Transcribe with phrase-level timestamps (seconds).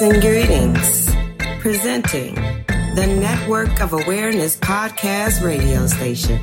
[0.00, 1.10] And greetings.
[1.58, 2.36] Presenting
[2.94, 6.38] the Network of Awareness podcast radio station,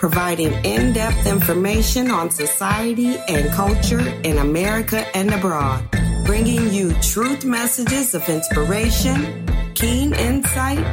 [0.00, 5.88] providing in depth information on society and culture in America and abroad,
[6.26, 10.84] bringing you truth messages of inspiration, keen insight,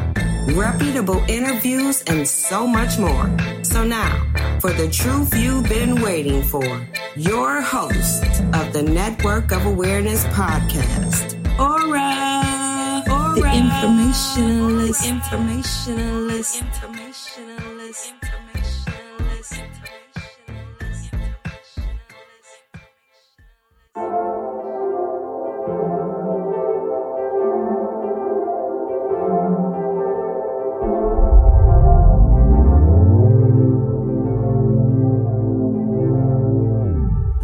[0.54, 3.26] reputable interviews, and so much more.
[3.64, 4.24] So now,
[4.60, 8.24] for the truth you've been waiting for, your host
[8.54, 11.27] of the Network of Awareness podcast,
[11.60, 13.04] ORRA.
[13.10, 13.36] ORRA.
[13.36, 15.04] The informationalist.
[15.08, 16.62] Informationalist.
[16.62, 17.47] Informationalist.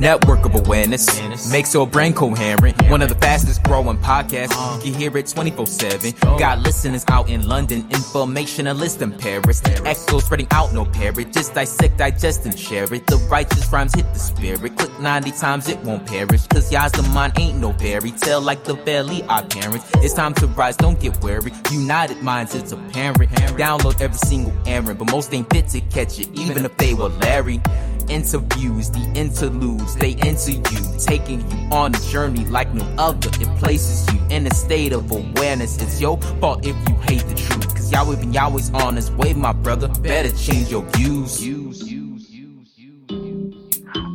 [0.03, 2.75] Network of awareness makes your brain coherent.
[2.89, 4.51] One of the fastest growing podcasts.
[4.85, 6.13] You can hear it 24 7.
[6.37, 9.61] Got listeners out in London, informationalist in Paris.
[9.63, 11.31] Echo spreading out, no parrot.
[11.31, 13.07] Just dissect, digest, and share it.
[13.07, 14.75] The righteous rhymes hit the spirit.
[14.75, 16.47] Click 90 times, it won't perish.
[16.47, 19.89] Cause y'all's the mind ain't no fairy tale like the belly our parents.
[19.99, 21.53] It's time to rise, don't get weary.
[21.71, 23.31] United minds, it's apparent.
[23.55, 27.07] Download every single errand, but most ain't fit to catch it, even if they were
[27.07, 27.61] Larry
[28.09, 33.29] interviews, the interludes, they enter you, taking you on a journey like no other.
[33.39, 35.81] It places you in a state of awareness.
[35.81, 37.69] It's your fault if you hate the truth.
[37.69, 39.87] Cause Yahweh been Yahweh's on his way, my brother.
[39.87, 41.41] Better change your views.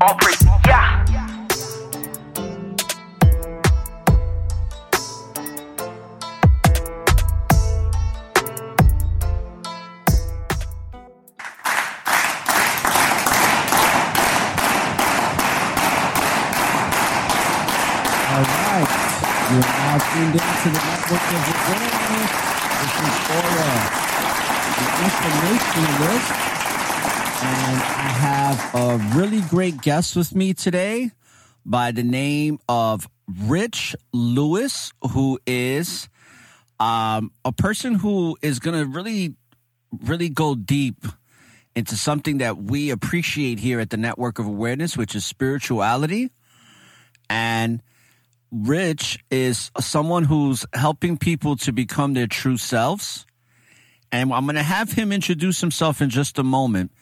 [0.01, 1.28] All praise, yeah.
[20.59, 22.33] To the Network of Awareness.
[22.81, 23.73] This is ORRA,
[24.75, 26.29] the informationalist.
[27.45, 31.13] And I have a really great guest with me today
[31.65, 36.09] by the name of Rich Lewis, who is
[36.81, 39.37] um, a person who is going to really,
[40.03, 41.07] really go deep
[41.77, 46.31] into something that we appreciate here at the Network of Awareness, which is spirituality.
[47.31, 47.81] And
[48.51, 53.27] Rich is someone who's helping people to become their true selves.
[54.11, 56.93] And I'm going to have him introduce himself in just a moment,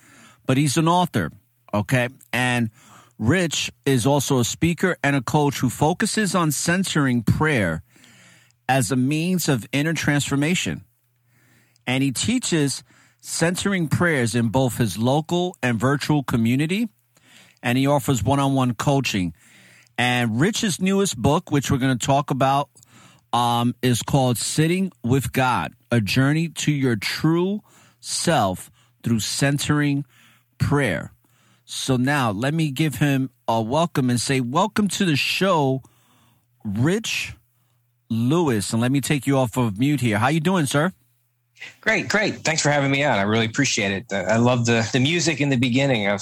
[0.45, 1.31] but he's an author,
[1.73, 2.09] okay?
[2.33, 2.71] And
[3.19, 7.83] Rich is also a speaker and a coach who focuses on centering prayer
[8.69, 10.85] as a means of inner transformation.
[11.87, 12.83] And he teaches
[13.21, 16.89] centering prayers in both his local and virtual community.
[17.63, 19.35] And he offers one on one coaching.
[19.99, 22.69] And Rich's newest book, which we're going to talk about,
[23.33, 27.61] um, is called Sitting with God A Journey to Your True
[28.01, 28.71] Self
[29.03, 30.05] Through Centering
[30.59, 31.13] Prayer.
[31.65, 35.83] So now let me give him a welcome and say, Welcome to the show,
[36.65, 37.35] Rich
[38.09, 38.73] Lewis.
[38.73, 40.19] And let me take you off of mute here.
[40.19, 40.93] How you doing, sir?
[41.81, 42.37] Great, great.
[42.45, 43.19] Thanks for having me on.
[43.19, 44.13] I really appreciate it.
[44.13, 46.21] I love the, the music in the beginning of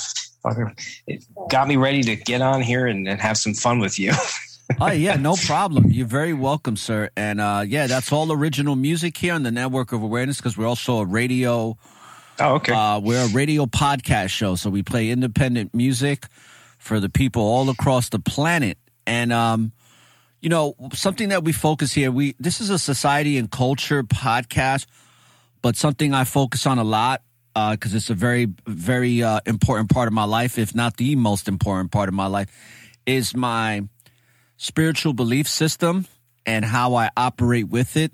[1.07, 4.13] it got me ready to get on here and, and have some fun with you.
[4.81, 5.91] oh yeah, no problem.
[5.91, 7.11] You're very welcome, sir.
[7.17, 10.67] And uh, yeah, that's all original music here on the Network of Awareness because we're
[10.67, 11.77] also a radio.
[12.41, 12.73] Oh, okay.
[12.73, 16.27] Uh, we're a radio podcast show, so we play independent music
[16.79, 18.79] for the people all across the planet.
[19.07, 19.73] And um,
[20.41, 22.11] you know, something that we focus here.
[22.11, 24.87] We this is a society and culture podcast,
[25.63, 27.23] but something I focus on a lot
[27.55, 31.15] because uh, it's a very, very uh, important part of my life, if not the
[31.15, 32.49] most important part of my life,
[33.07, 33.83] is my
[34.57, 36.07] spiritual belief system
[36.45, 38.13] and how I operate with it.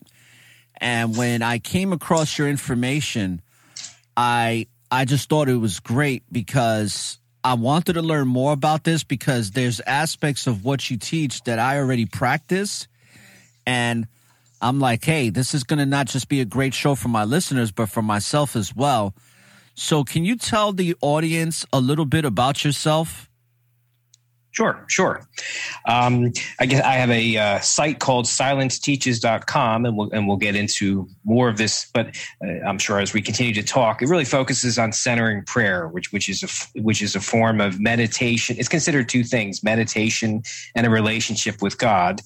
[0.76, 3.40] And when I came across your information,
[4.16, 9.04] I I just thought it was great because I wanted to learn more about this
[9.04, 12.88] because there's aspects of what you teach that I already practice,
[13.66, 14.06] and
[14.60, 17.24] I'm like, hey, this is going to not just be a great show for my
[17.24, 19.14] listeners, but for myself as well.
[19.82, 23.30] So, can you tell the audience a little bit about yourself?
[24.50, 25.26] Sure, sure.
[25.88, 30.54] Um, I guess I have a uh, site called silenceteaches.com and we'll, and we'll get
[30.54, 34.26] into more of this, but uh, I'm sure as we continue to talk, it really
[34.26, 38.56] focuses on centering prayer, which, which is a, which is a form of meditation.
[38.58, 40.42] It's considered two things, meditation
[40.74, 42.20] and a relationship with God.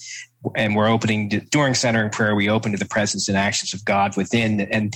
[0.56, 3.84] And we're opening to, during centering prayer, we open to the presence and actions of
[3.84, 4.92] God within and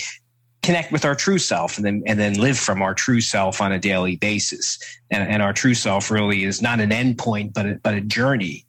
[0.68, 3.72] connect with our true self and then and then live from our true self on
[3.72, 4.78] a daily basis.
[5.10, 8.66] And, and our true self really is not an endpoint, but a, but a journey.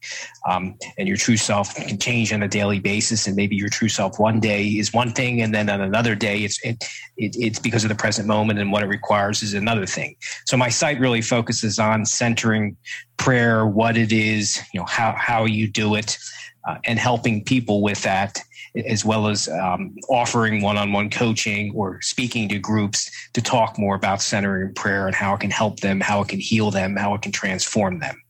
[0.49, 3.27] Um, and your true self can change on a daily basis.
[3.27, 6.45] And maybe your true self one day is one thing, and then on another day,
[6.45, 6.81] it's it,
[7.17, 10.15] it, it's because of the present moment and what it requires is another thing.
[10.45, 12.77] So my site really focuses on centering
[13.17, 16.17] prayer, what it is, you know, how how you do it,
[16.65, 18.39] uh, and helping people with that
[18.86, 24.21] as well as um, offering one-on-one coaching or speaking to groups to talk more about
[24.21, 27.21] centering prayer and how it can help them, how it can heal them, how it
[27.21, 28.21] can transform them.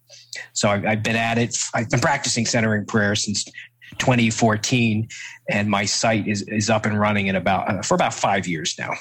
[0.54, 1.58] So I've, I've been at it.
[1.74, 3.46] I've been practicing centering prayer since
[3.98, 5.08] 2014,
[5.50, 8.76] and my site is is up and running in about uh, for about five years
[8.78, 8.94] now.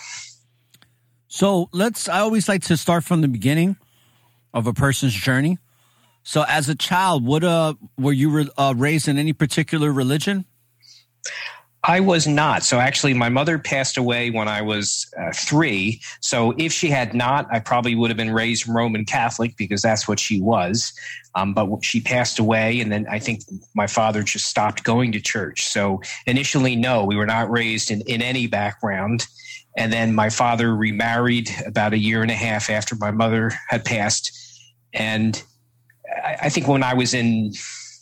[1.28, 2.08] So let's.
[2.08, 3.76] I always like to start from the beginning
[4.54, 5.58] of a person's journey.
[6.22, 10.44] So, as a child, what uh, were you uh, raised in any particular religion?
[11.84, 12.64] I was not.
[12.64, 16.00] So actually, my mother passed away when I was uh, three.
[16.20, 20.08] So if she had not, I probably would have been raised Roman Catholic because that's
[20.08, 20.92] what she was.
[21.36, 23.42] Um, but she passed away, and then I think
[23.76, 25.68] my father just stopped going to church.
[25.68, 29.26] So initially, no, we were not raised in, in any background.
[29.76, 33.84] And then my father remarried about a year and a half after my mother had
[33.84, 34.32] passed.
[34.92, 35.40] And
[36.24, 37.52] I, I think when I was in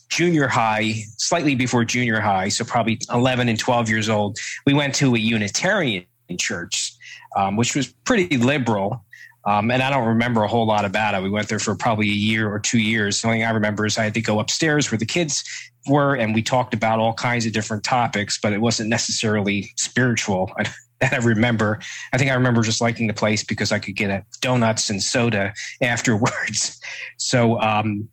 [0.09, 4.95] junior high, slightly before junior high, so probably 11 and 12 years old, we went
[4.97, 6.05] to a Unitarian
[6.39, 6.93] church,
[7.37, 9.05] um, which was pretty liberal.
[9.45, 11.23] Um, and I don't remember a whole lot about it.
[11.23, 13.21] We went there for probably a year or two years.
[13.21, 15.45] The only thing I remember is I had to go upstairs where the kids
[15.87, 20.51] were, and we talked about all kinds of different topics, but it wasn't necessarily spiritual.
[21.01, 21.79] that I remember.
[22.13, 25.03] I think I remember just liking the place because I could get a donuts and
[25.03, 25.53] soda
[25.83, 26.81] afterwards.
[27.19, 28.09] So um,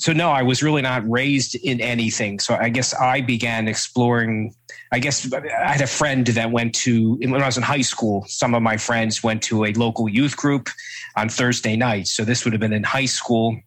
[0.00, 2.40] so no, I was really not raised in anything.
[2.40, 4.54] So I guess I began exploring.
[4.92, 8.24] I guess I had a friend that went to when I was in high school.
[8.26, 10.70] Some of my friends went to a local youth group
[11.16, 12.12] on Thursday nights.
[12.12, 13.58] So this would have been in high school.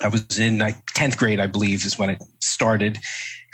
[0.00, 2.98] I was in like tenth grade, I believe, is when it started.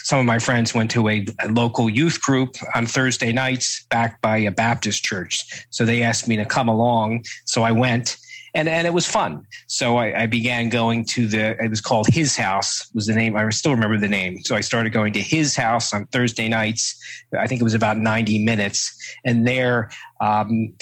[0.04, 4.22] Some of my friends went to a, a local youth group on Thursday nights, backed
[4.22, 5.42] by a Baptist church.
[5.70, 7.24] So they asked me to come along.
[7.44, 8.18] So I went
[8.54, 9.46] and and it was fun.
[9.66, 11.56] So I, I, began going to the.
[11.62, 13.36] It was called His House was the name.
[13.36, 14.42] I still remember the name.
[14.44, 16.96] So I started going to his house on Thursday nights.
[17.38, 19.90] I think it was about ninety minutes, and there.
[20.20, 20.74] Um,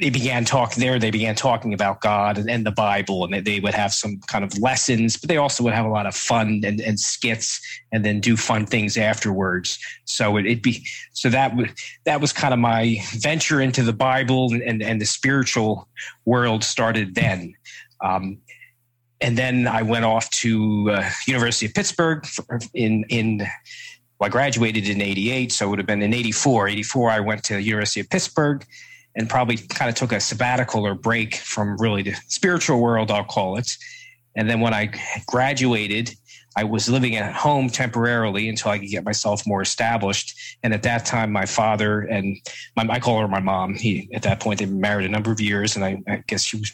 [0.00, 0.98] they began talking there.
[0.98, 4.44] They began talking about God and, and, the Bible, and they would have some kind
[4.44, 7.60] of lessons, but they also would have a lot of fun and, and skits,
[7.92, 9.78] and then do fun things afterwards.
[10.04, 11.68] So it, would be so that was
[12.04, 15.88] that was kind of my venture into the Bible and and, and the spiritual
[16.24, 17.54] world started then.
[18.00, 18.38] Um,
[19.20, 22.26] and then I went off to uh, University of Pittsburgh
[22.74, 23.46] in in
[24.18, 26.68] well, I graduated in 88, so it would have been in 84.
[26.68, 28.64] 84, I went to University of Pittsburgh
[29.16, 33.24] and probably kind of took a sabbatical or break from really the spiritual world, I'll
[33.24, 33.70] call it.
[34.36, 34.90] And then when I
[35.26, 36.14] graduated,
[36.56, 40.58] I was living at home temporarily until I could get myself more established.
[40.62, 42.36] And at that time, my father and
[42.76, 43.74] my, I call her my mom.
[43.74, 46.44] He at that point they've been married a number of years, and I, I guess
[46.44, 46.72] she was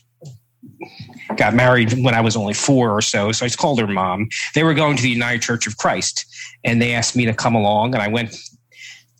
[1.37, 3.33] got married when I was only four or so.
[3.33, 4.29] So I just called her mom.
[4.55, 6.27] They were going to the United Church of Christ,
[6.65, 8.37] and they asked me to come along, and I went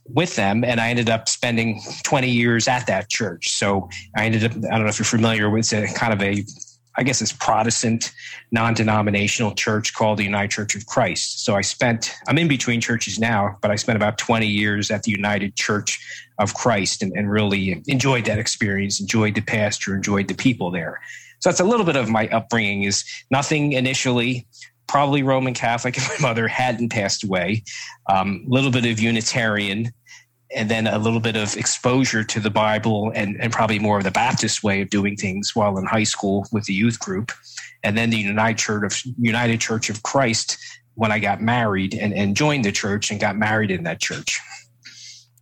[0.07, 3.51] with them and I ended up spending 20 years at that church.
[3.57, 6.45] So I ended up, I don't know if you're familiar with it, kind of a,
[6.97, 8.13] I guess it's Protestant
[8.51, 11.45] non-denominational church called the United Church of Christ.
[11.45, 15.05] So I spent, I'm in between churches now, but I spent about 20 years at
[15.05, 16.01] the United Church
[16.39, 21.01] of Christ and, and really enjoyed that experience, enjoyed the pastor, enjoyed the people there.
[21.41, 24.47] So that's a little bit of my upbringing is nothing initially
[24.93, 27.65] probably Roman Catholic if my mother hadn't passed away,
[28.11, 29.91] a um, little bit of Unitarian,
[30.55, 34.05] and then a little bit of exposure to the Bible and, and probably more of
[34.05, 37.33] the Baptist way of doing things while in high school with the youth group.
[37.83, 40.59] And then the United Church of United Church of Christ
[40.95, 44.39] when I got married and, and joined the church and got married in that church.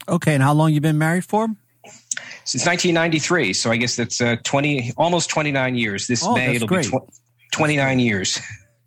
[0.08, 1.48] Okay, and how long you been married for?
[2.44, 6.06] Since 1993, so I guess that's uh, 20, almost 29 years.
[6.06, 6.88] This oh, May it'll great.
[6.88, 7.12] be tw-
[7.52, 8.38] 29 years.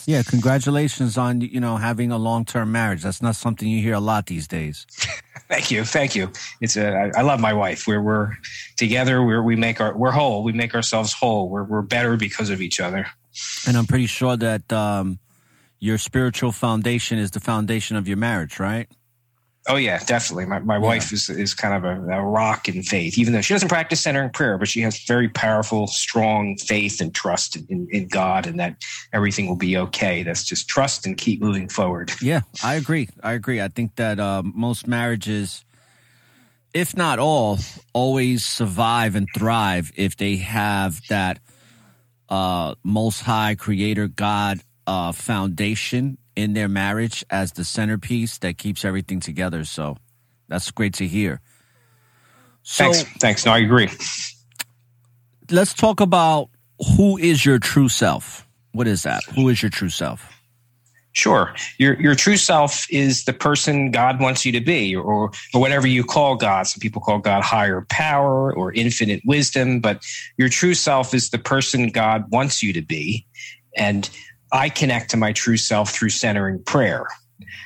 [0.05, 3.03] Yeah, congratulations on you know having a long term marriage.
[3.03, 4.86] That's not something you hear a lot these days.
[5.50, 6.31] thank you, thank you.
[6.62, 7.88] It's a I, I love my wife.
[7.88, 8.33] We're we're
[8.75, 9.24] together.
[9.24, 10.43] We're we make our we're whole.
[10.43, 11.50] We make ourselves whole.
[11.50, 13.07] We're we're better because of each other.
[13.67, 15.19] And I'm pretty sure that um,
[15.79, 18.88] your spiritual foundation is the foundation of your marriage, right?
[19.67, 20.46] Oh yeah, definitely.
[20.46, 20.82] My my yeah.
[20.82, 24.01] wife is is kind of a, a, rock in faith, even though she doesn't practice
[24.01, 28.60] centering prayer, but she has very powerful, strong faith and trust in, in God, and
[28.60, 28.75] that
[29.13, 30.24] everything will be okay.
[30.24, 32.12] That's just trust and keep moving forward.
[32.24, 33.10] Yeah, I agree.
[33.22, 33.60] I agree.
[33.60, 35.65] I think that uh, most marriages,
[36.74, 37.60] if not all,
[37.91, 41.39] always survive and thrive if they have that
[42.29, 48.85] uh, Most High Creator God uh, foundation in their marriage as the centerpiece that keeps
[48.85, 49.63] everything together.
[49.63, 49.97] So
[50.47, 51.41] that's great to hear.
[52.63, 53.03] So, thanks.
[53.19, 53.45] Thanks.
[53.45, 53.89] No, I agree.
[55.51, 56.49] Let's talk about
[56.95, 58.47] who is your true self.
[58.71, 59.23] What is that?
[59.35, 60.29] Who is your true self?
[61.11, 61.53] Sure.
[61.77, 65.85] Your your true self is the person God wants you to be, or or whatever
[65.85, 66.63] you call God.
[66.63, 70.03] Some people call God higher power or infinite wisdom, but
[70.37, 73.27] your true self is the person God wants you to be.
[73.77, 74.09] And
[74.53, 77.07] I connect to my true self through centering prayer.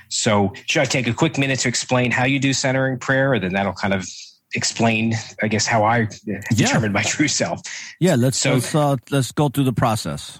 [0.10, 3.44] So should I take a quick minute to explain how you do centering prayer, and
[3.44, 4.08] then that'll kind of
[4.56, 5.13] explain,
[5.44, 6.08] I guess, how I
[6.50, 7.62] determine my true self.
[8.00, 10.39] Yeah, let's so, let's uh, let's go through the process.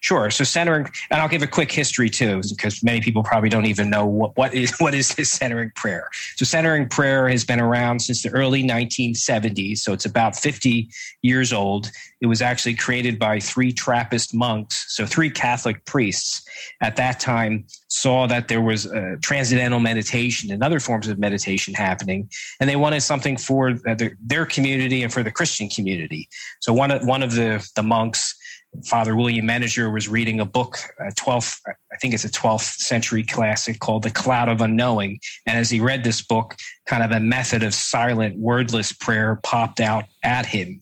[0.00, 0.30] Sure.
[0.30, 3.90] So centering, and I'll give a quick history too, because many people probably don't even
[3.90, 6.08] know what, what is what is this centering prayer.
[6.36, 9.78] So centering prayer has been around since the early 1970s.
[9.78, 10.90] So it's about 50
[11.22, 11.90] years old.
[12.20, 16.46] It was actually created by three Trappist monks, so three Catholic priests
[16.80, 18.88] at that time saw that there was
[19.22, 22.28] transcendental meditation and other forms of meditation happening,
[22.60, 26.28] and they wanted something for their, their community and for the Christian community.
[26.60, 28.35] So one of one of the the monks
[28.84, 33.22] Father William Meninger was reading a book, a 12th, I think it's a 12th century
[33.22, 35.20] classic called The Cloud of Unknowing.
[35.46, 36.56] And as he read this book,
[36.86, 40.80] kind of a method of silent, wordless prayer popped out at him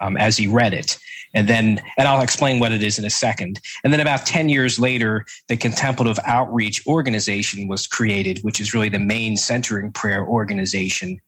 [0.00, 0.98] um, as he read it.
[1.34, 3.60] And then, and I'll explain what it is in a second.
[3.84, 8.88] And then about 10 years later, the Contemplative Outreach Organization was created, which is really
[8.88, 11.20] the main centering prayer organization.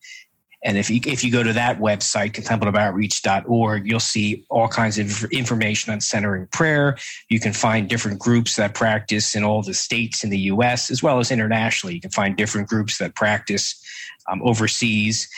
[0.63, 5.25] And if you, if you go to that website, contemplativeoutreach.org, you'll see all kinds of
[5.33, 6.99] information on centering prayer.
[7.29, 10.91] You can find different groups that practice in all the states in the U.S.
[10.91, 11.95] as well as internationally.
[11.95, 13.83] You can find different groups that practice
[14.29, 15.29] um, overseas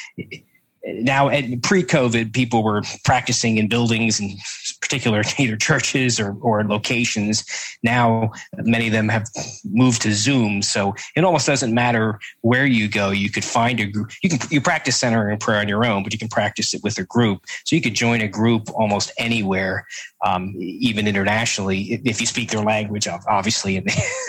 [0.84, 1.30] now
[1.62, 4.32] pre-covid people were practicing in buildings and
[4.80, 7.44] particular either churches or, or locations.
[7.82, 9.26] Now many of them have
[9.64, 13.10] moved to zoom so it almost doesn't matter where you go.
[13.10, 14.10] You could find a group.
[14.22, 16.98] You can you practice centering prayer on your own but you can practice it with
[16.98, 17.44] a group.
[17.64, 19.86] So you could join a group almost anywhere
[20.24, 23.84] um, even internationally if you speak their language obviously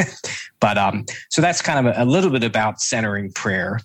[0.60, 3.79] but um, so that's kind of a, a little bit about centering prayer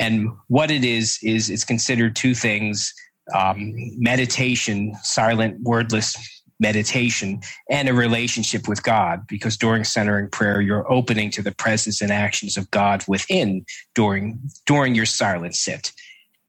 [0.00, 2.92] and what it is, is it's considered two things
[3.34, 6.16] um, meditation, silent, wordless
[6.58, 7.40] meditation,
[7.70, 9.26] and a relationship with God.
[9.28, 13.64] Because during centering prayer, you're opening to the presence and actions of God within
[13.94, 15.92] during, during your silent sit.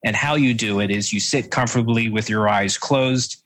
[0.04, 3.44] And how you do it is you sit comfortably with your eyes closed.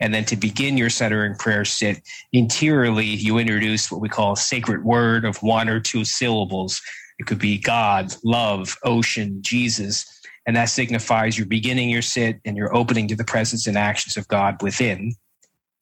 [0.00, 2.00] And then to begin your centering prayer sit,
[2.32, 6.80] interiorly, you introduce what we call a sacred word of one or two syllables
[7.18, 10.06] it could be God, love, ocean, Jesus.
[10.46, 14.16] And that signifies you're beginning your sit and you're opening to the presence and actions
[14.16, 15.14] of God within.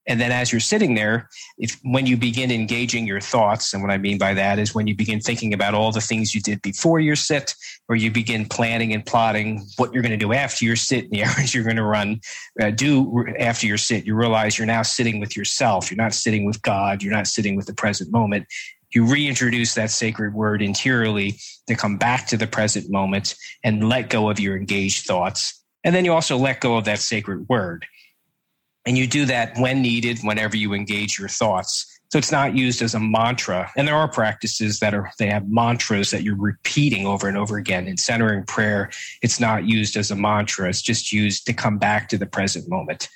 [0.08, 1.28] And then as you're sitting there,
[1.58, 4.86] if when you begin engaging your thoughts, and what I mean by that is when
[4.86, 7.54] you begin thinking about all the things you did before your sit,
[7.88, 11.12] or you begin planning and plotting what you're going to do after your sit and
[11.12, 12.20] the errands you're going to run,
[12.60, 15.90] uh, do after your sit, you realize you're now sitting with yourself.
[15.90, 17.02] You're not sitting with God.
[17.02, 18.46] You're not sitting with the present moment
[18.96, 24.08] you reintroduce that sacred word interiorly to come back to the present moment and let
[24.08, 25.62] go of your engaged thoughts.
[25.84, 27.84] And then you also let go of that sacred word.
[28.86, 32.00] And you do that when needed, whenever you engage your thoughts.
[32.10, 33.70] So it's not used as a mantra.
[33.76, 37.58] And there are practices that are, they have mantras that you're repeating over and over
[37.58, 37.86] again.
[37.86, 40.70] In centering prayer, it's not used as a mantra.
[40.70, 43.10] It's just used to come back to the present moment.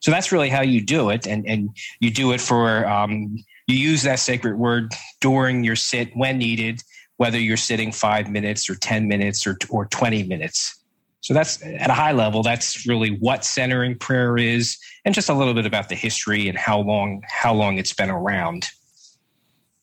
[0.00, 1.26] So that's really how you do it.
[1.26, 1.70] And, and
[2.00, 6.82] you do it for um, you use that sacred word during your sit when needed,
[7.16, 10.78] whether you're sitting five minutes or 10 minutes or, or 20 minutes.
[11.20, 15.34] So that's at a high level, that's really what centering prayer is, and just a
[15.34, 18.68] little bit about the history and how long how long it's been around.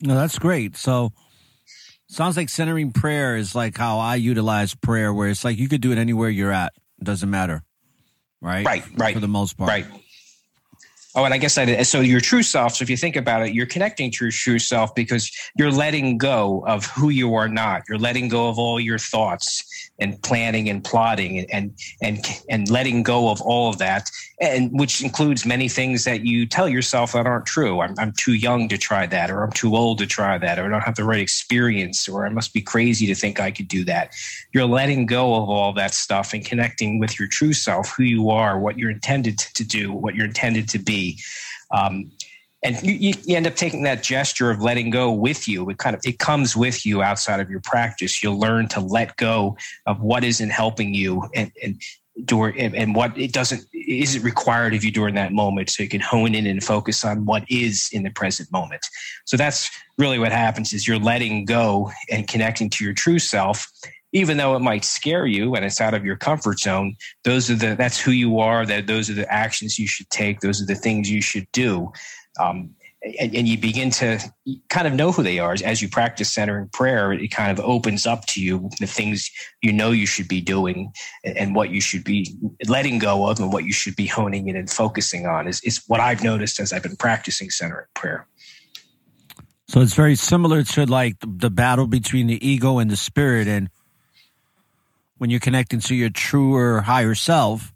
[0.02, 0.76] No, that's great.
[0.76, 1.14] So
[2.10, 5.80] sounds like centering prayer is like how I utilize prayer, where it's like you could
[5.80, 6.74] do it anywhere you're at.
[7.00, 7.64] It doesn't matter.
[8.42, 8.66] Right?
[8.66, 9.14] Right, right.
[9.14, 9.70] For the most part.
[9.70, 9.86] Right.
[11.16, 12.76] Oh, and I guess I so your true self.
[12.76, 16.20] So if you think about it, you're connecting to your true self because you're letting
[16.20, 17.82] go of who you are not.
[17.90, 19.64] You're letting go of all your thoughts
[19.98, 25.02] and planning and plotting and and, and letting go of all of that, and which
[25.02, 27.82] includes many things that you tell yourself that aren't true.
[27.82, 30.66] I'm, I'm too young to try that, or I'm too old to try that, or
[30.66, 33.68] I don't have the right experience, or I must be crazy to think I could
[33.68, 34.14] do that.
[34.54, 38.30] You're letting go of all that stuff and connecting with your true self, who you
[38.30, 40.99] are, what you're intended to do, what you're intended to be
[41.72, 42.12] um,
[42.62, 45.70] and you, you, end up taking that gesture of letting go with you.
[45.70, 48.22] It kind of it comes with you outside of your practice.
[48.22, 51.82] You'll learn to let go of what isn't helping you, and and
[52.26, 56.02] during and what it doesn't isn't required of you during that moment so you can
[56.02, 58.86] hone in and focus on what is in the present moment
[59.26, 63.72] so that's really what happens is you're letting go and connecting to your true self
[64.12, 67.56] even though it might scare you and it's out of your comfort zone those are
[67.56, 70.66] the that's who you are that those are the actions you should take those are
[70.66, 71.92] the things you should do.
[72.40, 74.20] Um, and, and, you begin to
[74.68, 75.56] kind of know who they are.
[75.64, 79.30] As you practice centering prayer it kind of opens up to you the things
[79.62, 80.92] you know you should be doing
[81.24, 82.36] and what you should be
[82.68, 85.82] letting go of and what you should be honing in and focusing on is, is
[85.88, 88.28] what i've noticed as i've been practicing centering prayer.
[89.70, 93.48] So it's very similar to like the battle between the ego and the spirit.
[93.48, 93.70] And
[95.20, 97.72] when you're connecting to your truer higher self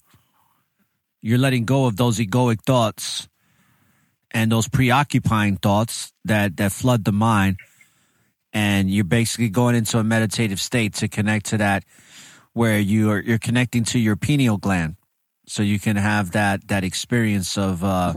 [1.24, 3.30] you're letting go of those egoic thoughts
[4.32, 7.58] and those preoccupying thoughts that that flood the mind.
[8.52, 11.86] And you're basically going into a meditative state to connect to that
[12.52, 14.98] where you're you're connecting to your pineal gland.
[15.48, 18.14] So you can have that that experience of uh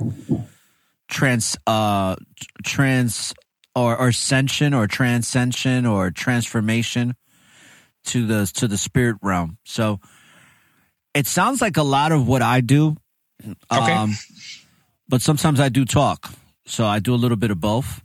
[1.09, 2.17] trans uh
[2.65, 3.35] trans
[3.77, 7.15] or, or ascension or transcension or transformation
[8.07, 10.01] to the to the spirit realm so
[11.15, 12.97] it sounds like a lot of what i do
[13.71, 13.93] okay.
[13.93, 14.13] um
[15.09, 16.31] but sometimes I do talk.
[16.67, 18.03] So I do a little bit of both.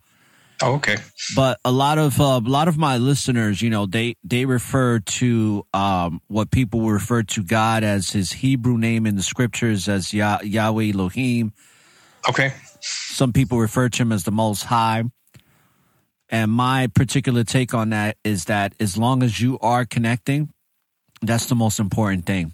[0.63, 0.97] Oh, okay.
[1.35, 4.99] But a lot of uh, a lot of my listeners, you know, they they refer
[4.99, 10.13] to um, what people refer to God as His Hebrew name in the scriptures as
[10.13, 11.53] Yah- Yahweh Elohim.
[12.29, 12.53] Okay.
[12.79, 15.03] Some people refer to Him as the Most High.
[16.31, 20.49] And my particular take on that is that as long as you are connecting,
[21.21, 22.53] that's the most important thing.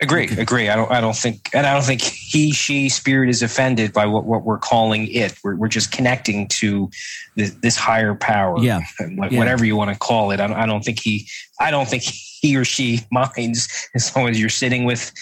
[0.00, 0.68] Agree, agree.
[0.68, 4.06] I don't, I don't think, and I don't think he, she, spirit is offended by
[4.06, 5.36] what, what we're calling it.
[5.42, 6.88] We're, we're just connecting to
[7.34, 8.82] this, this higher power, yeah.
[9.00, 9.68] whatever yeah.
[9.68, 10.38] you want to call it.
[10.38, 11.26] I don't, I don't think he,
[11.58, 15.12] I don't think he or she minds as long as you're sitting with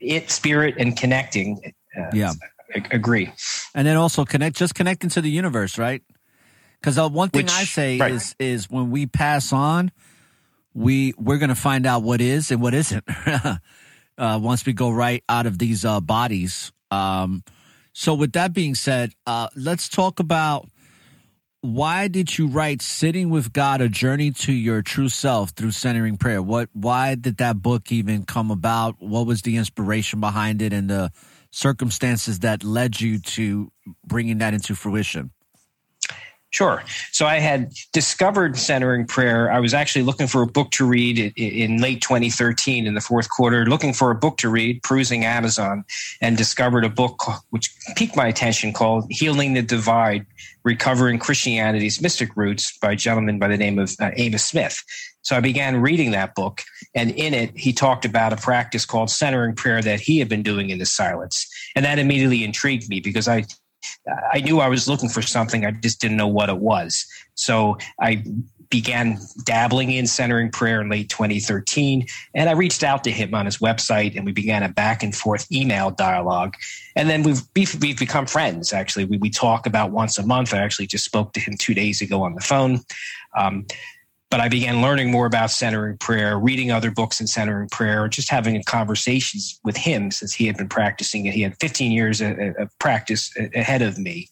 [0.00, 1.72] it, spirit, and connecting.
[1.98, 2.34] Uh, yeah,
[2.74, 3.32] I, agree.
[3.74, 6.02] And then also connect, just connecting to the universe, right?
[6.80, 8.12] Because uh, one thing Which, I say right.
[8.12, 9.92] is, is when we pass on,
[10.72, 13.04] we we're going to find out what is and what isn't.
[13.26, 13.58] uh,
[14.42, 16.72] once we go right out of these uh, bodies.
[16.90, 17.42] Um,
[17.92, 20.68] so, with that being said, uh, let's talk about
[21.60, 26.16] why did you write "Sitting with God: A Journey to Your True Self" through centering
[26.16, 26.42] prayer?
[26.42, 26.70] What?
[26.72, 28.96] Why did that book even come about?
[29.00, 31.10] What was the inspiration behind it, and the
[31.50, 33.70] circumstances that led you to
[34.06, 35.32] bringing that into fruition?
[36.52, 36.82] Sure.
[37.12, 39.52] So I had discovered centering prayer.
[39.52, 43.30] I was actually looking for a book to read in late 2013 in the fourth
[43.30, 45.84] quarter, looking for a book to read, perusing Amazon,
[46.20, 50.26] and discovered a book which piqued my attention called Healing the Divide
[50.64, 54.82] Recovering Christianity's Mystic Roots by a gentleman by the name of uh, Amos Smith.
[55.22, 56.62] So I began reading that book,
[56.94, 60.42] and in it, he talked about a practice called centering prayer that he had been
[60.42, 61.46] doing in the silence.
[61.76, 63.44] And that immediately intrigued me because I
[64.32, 65.64] I knew I was looking for something.
[65.64, 67.06] I just didn't know what it was.
[67.34, 68.24] So I
[68.70, 72.06] began dabbling in centering prayer in late 2013.
[72.34, 75.14] And I reached out to him on his website and we began a back and
[75.14, 76.54] forth email dialogue.
[76.94, 77.42] And then we've,
[77.80, 79.06] we've become friends, actually.
[79.06, 80.54] We, we talk about once a month.
[80.54, 82.80] I actually just spoke to him two days ago on the phone.
[83.36, 83.66] Um,
[84.30, 88.30] but I began learning more about centering prayer, reading other books in centering prayer, just
[88.30, 91.34] having conversations with him since he had been practicing it.
[91.34, 92.38] He had 15 years of
[92.78, 94.28] practice ahead of me.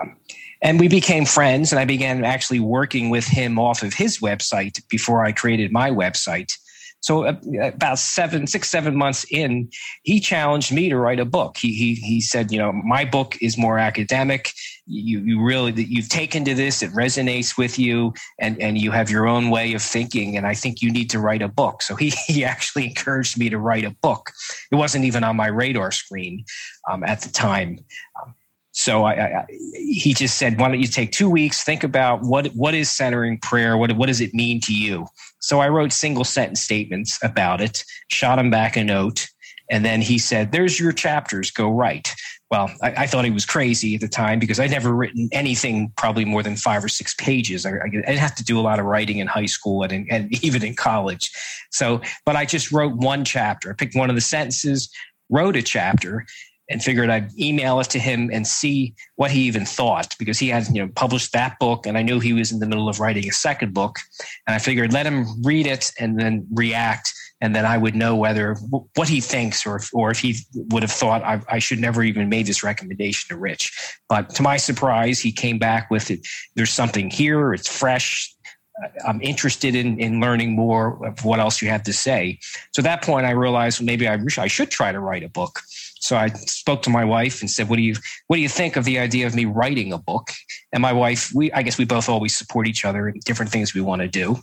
[0.00, 0.16] Um,
[0.62, 4.86] and we became friends, and I began actually working with him off of his website
[4.88, 6.52] before I created my website.
[7.00, 9.70] So uh, about seven, six, seven months in,
[10.02, 11.56] he challenged me to write a book.
[11.56, 14.52] He he he said, you know, my book is more academic.
[14.90, 16.82] You you really you've taken to this.
[16.82, 20.36] It resonates with you, and and you have your own way of thinking.
[20.36, 21.82] And I think you need to write a book.
[21.82, 24.32] So he he actually encouraged me to write a book.
[24.72, 26.44] It wasn't even on my radar screen
[26.90, 27.78] um, at the time.
[28.20, 28.34] Um,
[28.72, 31.62] so I, I, he just said, "Why don't you take two weeks?
[31.62, 33.76] Think about what what is centering prayer?
[33.76, 35.06] What what does it mean to you?"
[35.40, 39.28] So I wrote single sentence statements about it, shot him back a note,
[39.70, 41.50] and then he said, "There's your chapters.
[41.50, 42.14] Go write."
[42.50, 45.92] Well, I, I thought he was crazy at the time because I'd never written anything
[45.96, 47.64] probably more than five or six pages.
[47.64, 47.74] I,
[48.08, 50.64] I had to do a lot of writing in high school and, in, and even
[50.64, 51.30] in college.
[51.70, 53.70] So, but I just wrote one chapter.
[53.70, 54.90] I picked one of the sentences,
[55.28, 56.26] wrote a chapter,
[56.70, 60.48] and figured I'd email it to him and see what he even thought because he
[60.48, 63.00] had you know published that book and I knew he was in the middle of
[63.00, 63.98] writing a second book
[64.46, 68.16] and I figured let him read it and then react and then I would know
[68.16, 68.54] whether
[68.94, 72.28] what he thinks or or if he would have thought I, I, should never even
[72.28, 73.72] made this recommendation to Rich.
[74.08, 76.20] But to my surprise, he came back with it.
[76.54, 77.54] There's something here.
[77.54, 78.34] It's fresh.
[78.82, 82.38] Uh, I'm interested in in learning more of what else you have to say.
[82.74, 85.62] So at that point, I realized maybe I I should try to write a book.
[86.02, 87.94] So I spoke to my wife and said, "What do you
[88.26, 90.30] what do you think of the idea of me writing a book?"
[90.72, 93.72] And my wife, we I guess we both always support each other in different things
[93.74, 94.42] we want to do.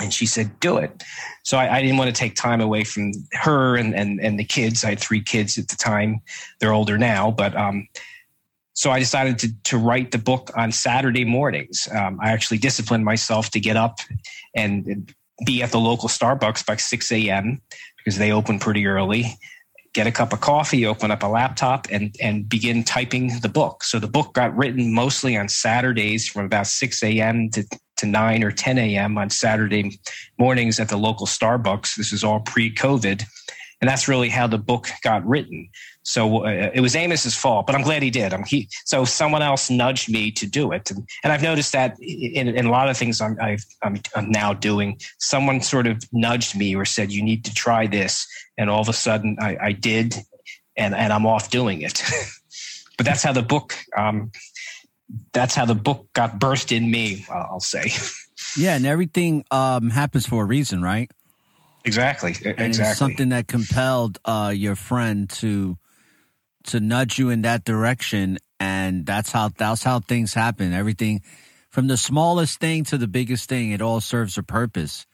[0.00, 1.02] And she said, "Do it."
[1.44, 4.44] So I, I didn't want to take time away from her and and and the
[4.44, 4.82] kids.
[4.84, 6.22] I had three kids at the time;
[6.58, 7.86] they're older now, but um,
[8.80, 11.86] so I decided to, to write the book on Saturday mornings.
[11.92, 13.98] Um, I actually disciplined myself to get up
[14.54, 15.12] and
[15.44, 17.60] be at the local Starbucks by 6 a.m.
[17.98, 19.26] because they open pretty early.
[19.92, 23.82] Get a cup of coffee, open up a laptop, and and begin typing the book.
[23.82, 27.50] So the book got written mostly on Saturdays from about 6 a.m.
[27.50, 27.64] to,
[28.00, 29.16] to 9 or 10 a.m.
[29.18, 29.98] on Saturday
[30.38, 31.96] mornings at the local Starbucks.
[31.96, 33.22] This is all pre-COVID,
[33.80, 35.68] and that's really how the book got written.
[36.02, 38.32] So uh, it was Amos's fault, but I'm glad he did.
[38.32, 41.96] I'm, he, so someone else nudged me to do it, and, and I've noticed that
[42.00, 44.98] in, in, a lot of things I'm, i am now doing.
[45.18, 48.88] Someone sort of nudged me or said, "You need to try this," and all of
[48.88, 50.14] a sudden I, I did,
[50.76, 52.02] and and I'm off doing it.
[52.96, 53.74] but that's how the book.
[53.96, 54.32] Um,
[55.32, 57.26] that's how the book got burst in me.
[57.30, 57.92] I'll say.
[58.56, 61.10] Yeah, and everything um, happens for a reason, right?
[61.84, 62.34] Exactly.
[62.44, 62.94] And exactly.
[62.94, 65.78] something that compelled uh, your friend to
[66.64, 71.22] to nudge you in that direction and that's how that's how things happen everything
[71.70, 75.06] from the smallest thing to the biggest thing it all serves a purpose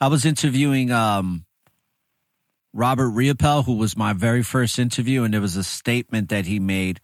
[0.00, 1.44] i was interviewing um,
[2.72, 6.58] robert riopel who was my very first interview and there was a statement that he
[6.58, 7.00] made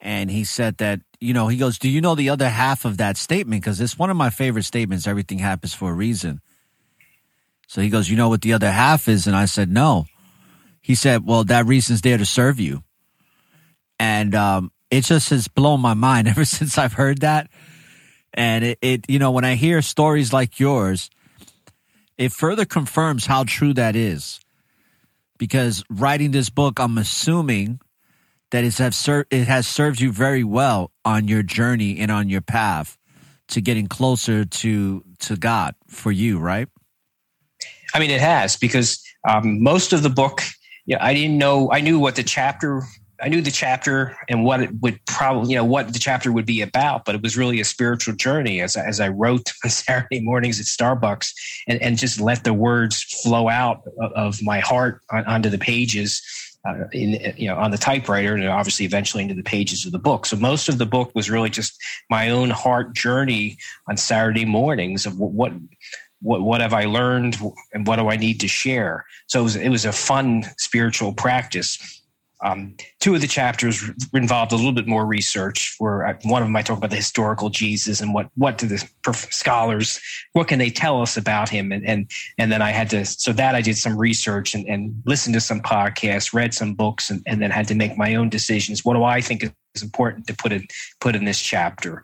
[0.00, 2.98] and he said that you know he goes do you know the other half of
[2.98, 6.40] that statement because it's one of my favorite statements everything happens for a reason
[7.66, 10.06] so he goes you know what the other half is and i said no
[10.86, 12.84] he said, well, that reason's there to serve you.
[13.98, 17.50] And um, it just has blown my mind ever since I've heard that.
[18.32, 21.10] And it, it, you know, when I hear stories like yours,
[22.16, 24.38] it further confirms how true that is.
[25.38, 27.80] Because writing this book, I'm assuming
[28.56, 32.30] that it has, ser- it has served you very well on your journey and on
[32.30, 32.96] your path
[33.48, 36.66] to getting closer to to God for you, right?
[37.92, 40.40] I mean, it has because um, most of the book
[40.86, 41.70] yeah, I didn't know.
[41.70, 42.82] I knew what the chapter.
[43.20, 46.44] I knew the chapter and what it would probably, you know, what the chapter would
[46.44, 50.20] be about, but it was really a spiritual journey as, as I wrote on Saturday
[50.20, 51.32] mornings at Starbucks
[51.66, 53.82] and, and just let the words flow out
[54.14, 56.22] of my heart onto the pages.
[56.66, 59.98] Uh, in you know on the typewriter and obviously eventually into the pages of the
[59.98, 60.26] book.
[60.26, 61.78] So most of the book was really just
[62.10, 65.52] my own heart journey on Saturday mornings of what
[66.20, 67.36] what what have I learned
[67.72, 69.04] and what do I need to share?
[69.28, 72.02] So it was, it was a fun spiritual practice.
[72.44, 75.74] Um, two of the chapters involved a little bit more research.
[75.78, 78.66] Where I, one of them I talk about the historical Jesus and what what do
[78.66, 78.86] the
[79.30, 80.00] scholars
[80.32, 83.32] what can they tell us about him and and and then I had to so
[83.32, 87.22] that I did some research and, and listened to some podcasts, read some books, and,
[87.26, 88.84] and then had to make my own decisions.
[88.84, 89.44] What do I think
[89.74, 90.66] is important to put in
[91.00, 92.02] put in this chapter?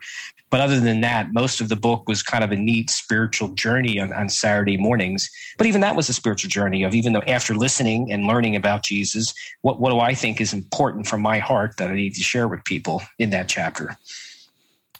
[0.53, 3.99] But other than that, most of the book was kind of a neat spiritual journey
[3.99, 5.27] on, on Saturday mornings.
[5.57, 8.83] But even that was a spiritual journey of even though after listening and learning about
[8.83, 12.21] Jesus, what, what do I think is important from my heart that I need to
[12.21, 13.97] share with people in that chapter?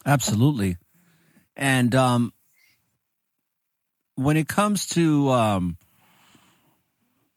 [0.07, 0.77] Absolutely.
[1.55, 2.33] And um,
[4.15, 5.77] when it comes to um,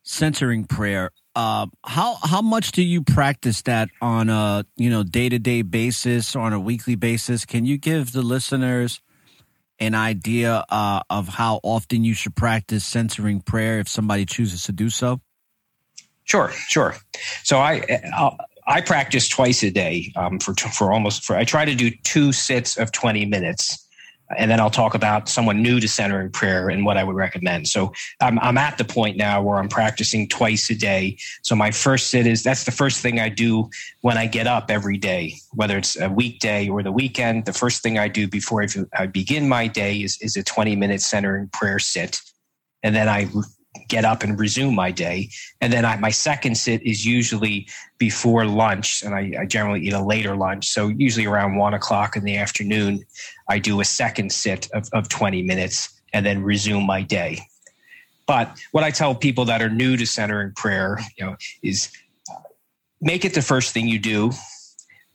[0.05, 5.29] centering prayer, uh, how how much do you practice that on a you know day
[5.29, 7.45] to day basis or on a weekly basis?
[7.45, 9.03] Can you give the listeners
[9.79, 14.73] an idea uh, of how often you should practice centering prayer if somebody chooses to
[14.73, 15.21] do so?
[16.25, 16.97] Sure, sure.
[17.45, 17.83] So I
[18.15, 21.91] I'll, I practice twice a day um, for for almost for I try to do
[22.03, 23.86] two sits of twenty minutes
[24.37, 27.69] and then I'll talk about someone new to centering prayer and what I would recommend.
[27.69, 31.17] So I'm, I'm at the point now where I'm practicing twice a day.
[31.43, 34.71] So my first sit is that's the first thing I do when I get up
[34.71, 37.45] every day, whether it's a weekday or the weekend.
[37.45, 41.01] The first thing I do before I begin my day is, is a 20 minute
[41.03, 42.21] centering prayer sit.
[42.83, 43.29] And then I
[43.89, 45.31] get up and resume my day.
[45.61, 47.69] And then I, my second sit is usually
[47.99, 50.69] before lunch, and I, I, generally eat a later lunch.
[50.69, 53.05] So usually around one o'clock in the afternoon,
[53.49, 57.41] I do a second sit of, of 20 minutes and then resume my day.
[58.27, 61.91] But what I tell people that are new to centering prayer, you know, is
[62.31, 62.35] uh,
[63.01, 64.33] make it the first thing you do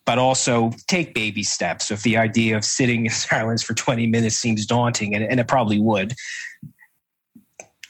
[0.06, 1.88] but also take baby steps.
[1.88, 5.40] So if the idea of sitting in silence for 20 minutes seems daunting, and, and,
[5.40, 6.16] it probably would,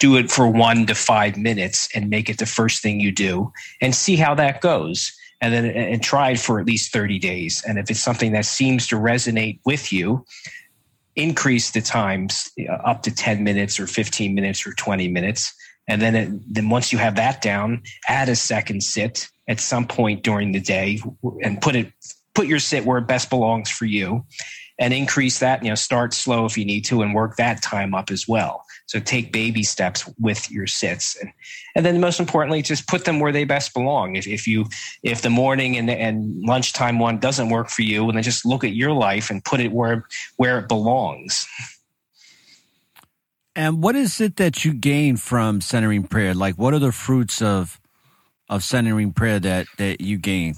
[0.02, 3.54] do it for one to five minutes and make it the first thing you do
[3.82, 5.14] and see how that goes.
[5.44, 7.64] And then and try it for at least 30 days.
[7.68, 10.24] And if it's something that seems to resonate with you
[11.16, 15.54] increase the times uh, up to 10 minutes or 15 minutes or 20 minutes.
[15.88, 19.88] And then it, then once you have that down add a second sit at some
[19.88, 21.00] point during the day
[21.44, 21.92] and put it
[22.34, 24.24] put your sit where it best belongs for you
[24.80, 27.94] and increase that you know start slow if you need to and work that time
[27.94, 31.16] up as well so take baby steps with your sits.
[31.16, 31.32] And,
[31.76, 34.18] and then most importantly just put them where they best belong.
[34.18, 34.66] If, if you
[35.02, 38.66] if the morning and, and lunchtime one doesn't work for you and then just look
[38.66, 40.04] at your life and put it where
[40.36, 41.48] where it belongs.
[43.56, 46.34] And what is it that you gain from centering prayer?
[46.34, 47.80] Like what are the fruits of
[48.50, 50.56] of centering prayer that that you gain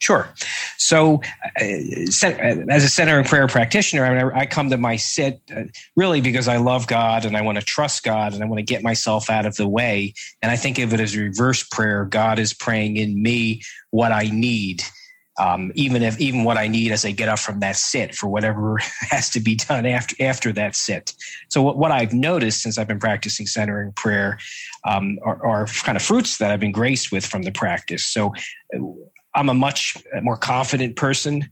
[0.00, 0.32] Sure.
[0.76, 1.20] So,
[1.60, 5.64] uh, as a center prayer practitioner, I, mean, I come to my sit uh,
[5.96, 8.64] really because I love God and I want to trust God and I want to
[8.64, 10.14] get myself out of the way.
[10.40, 12.04] And I think of it as reverse prayer.
[12.04, 14.84] God is praying in me what I need,
[15.36, 18.28] um, even if even what I need as I get up from that sit for
[18.28, 18.78] whatever
[19.10, 21.12] has to be done after after that sit.
[21.48, 24.38] So, what, what I've noticed since I've been practicing centering prayer
[24.84, 28.06] um, are, are kind of fruits that I've been graced with from the practice.
[28.06, 28.32] So
[29.38, 31.48] I'm a much more confident person.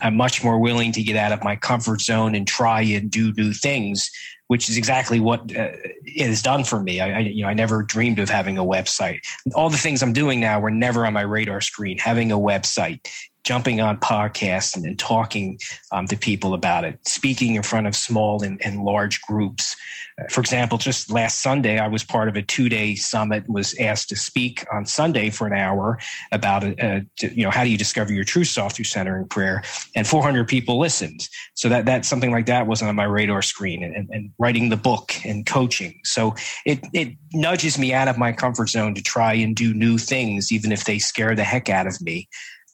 [0.00, 3.32] I'm much more willing to get out of my comfort zone and try and do
[3.32, 4.08] new things,
[4.46, 5.72] which is exactly what uh,
[6.04, 7.00] it has done for me.
[7.00, 9.18] I, I, you know, I never dreamed of having a website.
[9.56, 11.98] All the things I'm doing now were never on my radar screen.
[11.98, 13.08] Having a website,
[13.44, 15.58] jumping on podcasts and, and talking
[15.92, 19.76] um, to people about it, speaking in front of small and, and large groups.
[20.18, 23.48] Uh, for example, just last Sunday, I was part of a two-day summit.
[23.48, 25.98] Was asked to speak on Sunday for an hour
[26.32, 29.62] about, uh, you know, how do you discover your true self through centering prayer,
[29.94, 31.28] and 400 people listened.
[31.54, 33.82] So that that something like that wasn't on my radar screen.
[33.84, 38.32] And, and writing the book and coaching, so it it nudges me out of my
[38.32, 41.86] comfort zone to try and do new things, even if they scare the heck out
[41.86, 42.28] of me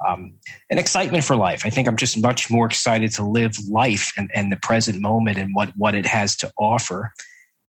[0.07, 0.33] um,
[0.71, 1.65] an excitement for life.
[1.65, 5.39] I think I'm just much more excited to live life and, and the present moment
[5.39, 7.13] and what, what it has to offer.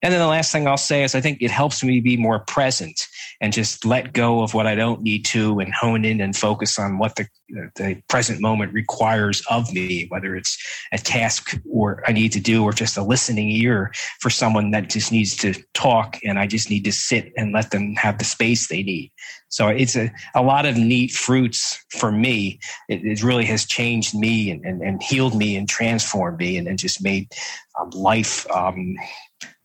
[0.04, 2.40] And then the last thing I'll say is I think it helps me be more
[2.40, 3.08] present
[3.42, 6.78] and just let go of what I don't need to and hone in and focus
[6.78, 7.28] on what the,
[7.76, 10.58] the present moment requires of me, whether it's
[10.92, 14.90] a task or I need to do or just a listening ear for someone that
[14.90, 18.26] just needs to talk and I just need to sit and let them have the
[18.26, 19.12] space they need.
[19.50, 22.60] So it's a, a lot of neat fruits for me.
[22.90, 26.68] It, it really has changed me and, and, and, healed me and transformed me and,
[26.68, 27.32] and just made
[27.80, 28.96] um, life um,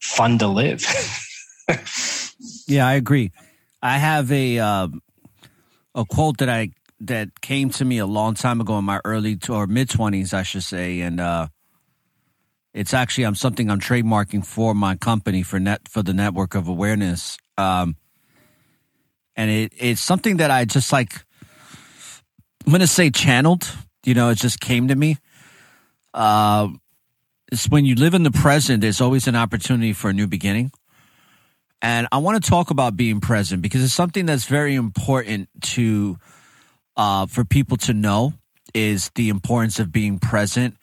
[0.01, 0.85] fun to live.
[2.67, 3.33] yeah, I agree.
[3.83, 4.89] I have a uh,
[5.95, 9.39] a quote that I that came to me a long time ago in my early
[9.49, 11.49] or mid twenties, I should say, and uh,
[12.75, 16.69] it's actually I'm something I'm trademarking for my company for net for the network of
[16.69, 17.97] awareness, um,
[19.37, 21.25] and it it's something that I just like.
[22.65, 23.69] I'm gonna say channeled.
[24.05, 25.19] You know, it just came to me.
[26.15, 26.69] Uh,
[27.53, 30.73] it's when you live in the present, there's always an opportunity for a new beginning.
[31.83, 36.17] And I want to talk about being present because it's something that's very important to
[36.97, 38.33] uh, for people to know
[38.73, 40.77] is the importance of being present.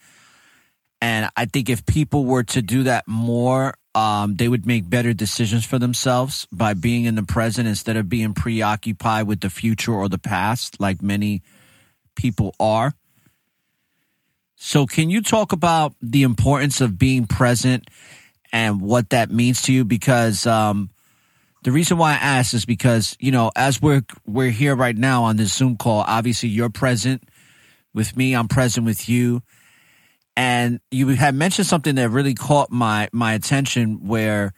[1.02, 5.14] And I think if people were to do that more, um, they would make better
[5.14, 9.94] decisions for themselves by being in the present instead of being preoccupied with the future
[9.94, 11.42] or the past, like many
[12.16, 12.94] people are.
[14.62, 17.90] So, can you talk about the importance of being present
[18.52, 19.86] and what that means to you?
[19.86, 20.90] Because um,
[21.64, 25.24] the reason why I ask is because you know, as we're we're here right now
[25.24, 27.24] on this Zoom call, obviously you're present
[27.94, 28.36] with me.
[28.36, 29.44] I'm present with you,
[30.36, 34.52] and you had mentioned something that really caught my my attention, where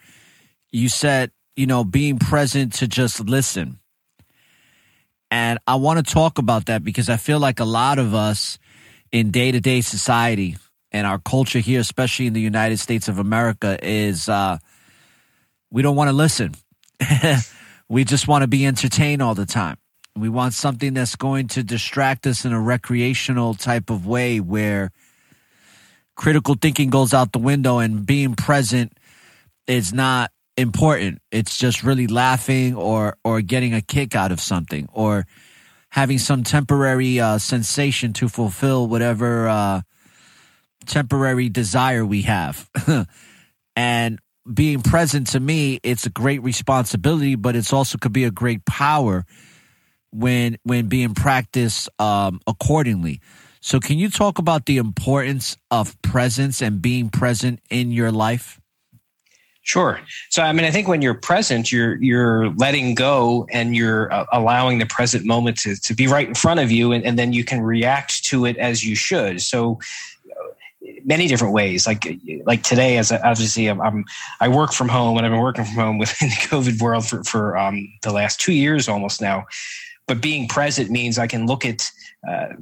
[0.72, 3.78] you said, you know, being present to just listen.
[5.30, 8.58] And I want to talk about that because I feel like a lot of us
[9.12, 10.56] in day to day society
[10.90, 14.58] and our culture here, especially in the United States of America, is uh,
[15.70, 16.54] we don't want to listen.
[17.88, 19.76] we just want to be entertained all the time.
[20.16, 24.90] We want something that's going to distract us in a recreational type of way where
[26.14, 28.92] critical thinking goes out the window and being present
[29.66, 31.22] is not important.
[31.30, 35.26] It's just really laughing or or getting a kick out of something or
[35.92, 39.82] having some temporary uh, sensation to fulfill whatever uh,
[40.86, 42.66] temporary desire we have.
[43.76, 44.18] and
[44.50, 48.64] being present to me, it's a great responsibility, but it's also could be a great
[48.64, 49.26] power
[50.12, 53.20] when when being practiced um, accordingly.
[53.60, 58.61] So, can you talk about the importance of presence and being present in your life?
[59.64, 60.00] Sure.
[60.28, 64.26] So, I mean, I think when you're present, you're you're letting go and you're uh,
[64.32, 67.32] allowing the present moment to, to be right in front of you, and, and then
[67.32, 69.40] you can react to it as you should.
[69.40, 69.78] So,
[71.04, 71.86] many different ways.
[71.86, 72.06] Like
[72.44, 74.04] like today, as obviously I'm, I'm,
[74.40, 77.22] i work from home, and I've been working from home within the COVID world for
[77.24, 79.46] for um, the last two years almost now.
[80.06, 81.90] But being present means I can look at
[82.28, 82.54] uh,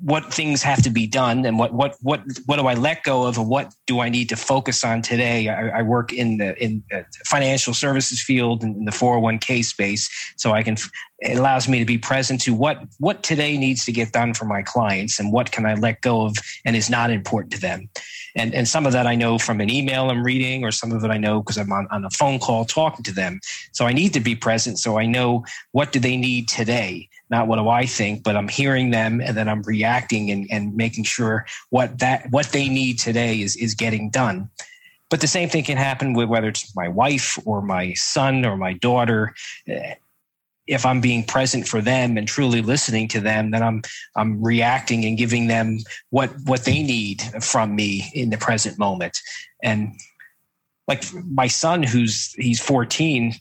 [0.00, 3.26] what things have to be done and what what what what do I let go
[3.26, 5.48] of and what do I need to focus on today?
[5.48, 10.52] I, I work in the in the financial services field in the 401k space, so
[10.52, 10.76] I can
[11.18, 14.44] it allows me to be present to what what today needs to get done for
[14.44, 17.88] my clients and what can I let go of and is not important to them.
[18.36, 21.02] And and some of that I know from an email I'm reading or some of
[21.02, 23.40] it I know because I'm on, on a phone call talking to them.
[23.72, 27.46] So I need to be present so I know what do they need today not
[27.46, 31.04] what do I think, but I'm hearing them and then I'm reacting and, and making
[31.04, 34.50] sure what that what they need today is is getting done.
[35.10, 38.56] But the same thing can happen with whether it's my wife or my son or
[38.56, 39.34] my daughter.
[39.66, 39.94] Eh,
[40.66, 43.82] if I'm being present for them and truly listening to them, then I'm
[44.16, 45.78] I'm reacting and giving them
[46.10, 49.18] what what they need from me in the present moment.
[49.62, 49.98] And
[50.88, 53.34] like my son who's he's 14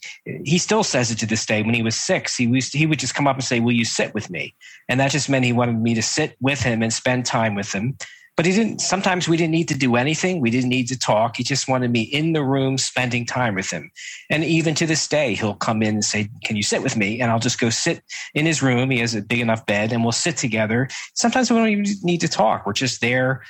[0.44, 1.64] he still says it to this day.
[1.64, 3.86] When he was six he was he would just come up and say will you
[3.86, 4.54] sit with me?
[4.90, 7.72] And that just meant he wanted me to sit with him and spend time with
[7.74, 7.98] him
[8.38, 10.40] but he didn't sometimes we didn't need to do anything.
[10.40, 11.38] We didn't need to talk.
[11.38, 13.92] He just wanted me in the room spending time with him.
[14.30, 17.20] And even to this day he'll come in and say can you sit with me?
[17.20, 18.04] And i'll just go sit
[18.36, 18.92] in his room.
[18.92, 20.88] He has a big enough bed and we'll sit together.
[21.16, 22.66] Sometimes we don't even need to talk.
[22.66, 23.42] We're just there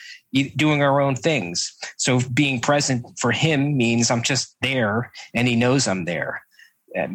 [0.56, 1.76] doing our own things.
[1.98, 6.44] So being present for him means I'm just there and he knows I'm there.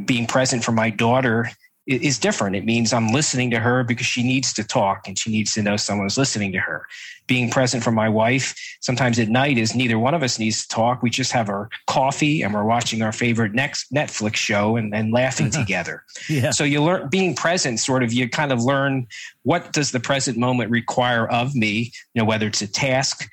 [0.04, 1.50] being present for my daughter
[1.86, 2.54] is different.
[2.54, 5.62] It means I'm listening to her because she needs to talk and she needs to
[5.62, 6.86] know someone's listening to her.
[7.26, 10.68] Being present for my wife, sometimes at night is neither one of us needs to
[10.68, 11.02] talk.
[11.02, 15.12] We just have our coffee and we're watching our favorite next Netflix show and, and
[15.12, 16.04] laughing together.
[16.28, 16.50] Yeah.
[16.50, 19.08] So you learn being present, sort of, you kind of learn
[19.42, 23.28] what does the present moment require of me, you know, whether it's a task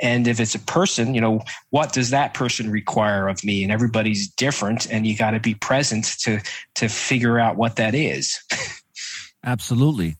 [0.00, 3.62] and if it's a person you know what does that person require of me?
[3.62, 6.40] And everybody's different and you got to be present to
[6.76, 8.40] to figure out what that is.
[9.44, 10.16] Absolutely.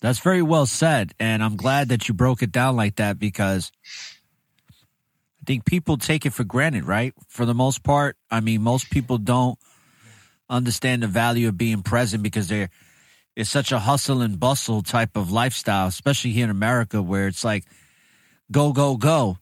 [0.00, 3.72] That's very well said and i'm glad that you broke it down like that because
[4.70, 7.14] i think people take it for granted right?
[7.28, 9.58] For the most part i mean most people don't
[10.50, 12.68] understand the value of being present because they're
[13.34, 17.42] it's such a hustle and bustle type of lifestyle especially here in america where it's
[17.42, 17.64] like
[18.50, 19.38] go, go, go.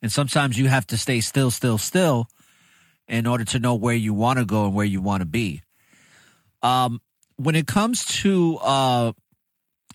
[0.00, 2.26] And sometimes you have to stay still, still, still
[3.08, 5.62] in order to know where you want to go and where you want to be.
[6.62, 7.00] Um,
[7.36, 9.12] when it comes to uh,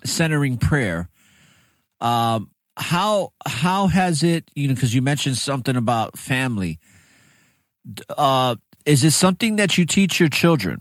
[0.06, 1.10] centering prayer,
[2.00, 6.80] um, how how has it you know because you mentioned something about family
[8.17, 10.80] uh is it something that you teach your children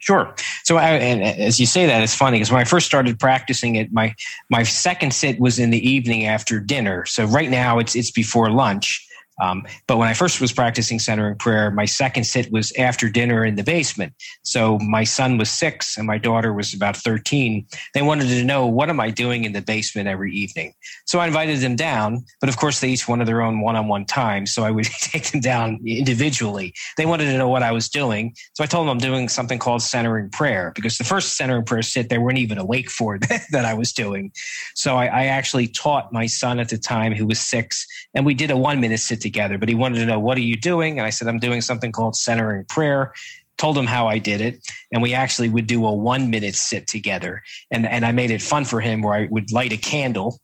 [0.00, 0.32] Sure.
[0.62, 3.92] So, I, as you say that, it's funny because when I first started practicing it,
[3.92, 4.14] my
[4.48, 7.04] my second sit was in the evening after dinner.
[7.06, 9.07] So right now it's it's before lunch,
[9.40, 13.44] um, but when I first was practicing centering prayer, my second sit was after dinner
[13.44, 14.12] in the basement.
[14.42, 17.66] So my son was six and my daughter was about 13.
[17.94, 20.74] They wanted to know, what am I doing in the basement every evening?
[21.06, 23.88] So I invited them down, but of course they each wanted their own one on
[23.88, 24.46] one time.
[24.46, 26.74] So I would take them down individually.
[26.96, 28.34] They wanted to know what I was doing.
[28.54, 31.82] So I told them I'm doing something called centering prayer because the first centering prayer
[31.82, 33.18] sit they weren't even awake for
[33.50, 34.32] that I was doing.
[34.74, 38.34] So I, I actually taught my son at the time who was six and we
[38.34, 40.98] did a one minute sit together, but he wanted to know, what are you doing?
[40.98, 43.12] And I said, I'm doing something called centering prayer.
[43.56, 44.60] Told him how I did it.
[44.92, 47.42] And we actually would do a one minute sit together.
[47.70, 50.40] And, and I made it fun for him where I would light a candle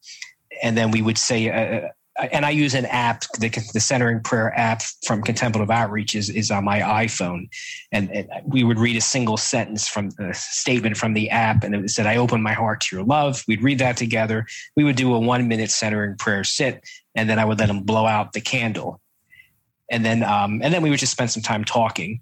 [0.63, 4.21] and then we would say, uh, uh, and I use an app, the, the, centering
[4.21, 7.49] prayer app from Contemplative Outreach is, is on my iPhone.
[7.91, 11.65] And, and, we would read a single sentence from a statement from the app.
[11.65, 13.43] And it said, I open my heart to your love.
[13.49, 14.47] We'd read that together.
[14.77, 17.83] We would do a one minute centering prayer sit and then I would let him
[17.83, 19.01] blow out the candle,
[19.91, 22.21] and then um, and then we would just spend some time talking.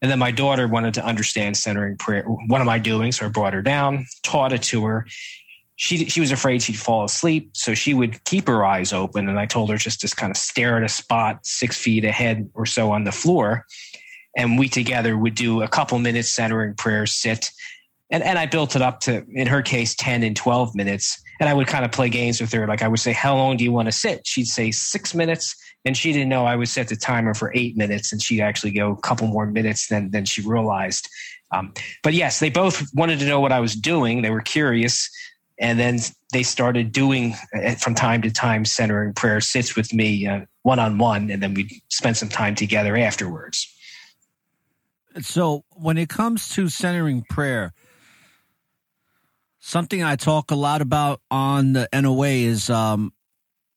[0.00, 2.24] And then my daughter wanted to understand centering prayer.
[2.24, 3.12] What am I doing?
[3.12, 5.06] So I brought her down, taught it to her.
[5.76, 9.28] She she was afraid she'd fall asleep, so she would keep her eyes open.
[9.28, 12.50] And I told her just to kind of stare at a spot six feet ahead
[12.54, 13.64] or so on the floor.
[14.36, 17.50] And we together would do a couple minutes centering prayer, sit,
[18.10, 21.48] and and I built it up to in her case 10 and 12 minutes and
[21.48, 22.68] I would kind of play games with her.
[22.68, 24.24] Like I would say how long do you want to sit?
[24.24, 25.56] She'd say 6 minutes.
[25.84, 28.70] And she didn't know I would set the timer for 8 minutes and she'd actually
[28.70, 31.08] go a couple more minutes than than she realized.
[31.50, 31.74] Um,
[32.04, 34.22] but yes they both wanted to know what I was doing.
[34.22, 35.10] They were curious.
[35.58, 35.98] And then
[36.32, 40.28] they started doing uh, from time to time centering prayer sits with me
[40.62, 43.68] one on one, and then we'd spend some time together afterwards.
[45.20, 47.74] So, when it comes to centering prayer,
[49.62, 53.12] something I talk a lot about on the NOA is um,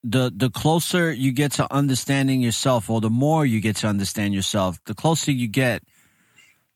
[0.04, 4.34] the the closer you get to understanding yourself, or the more you get to understand
[4.34, 5.84] yourself, the closer you get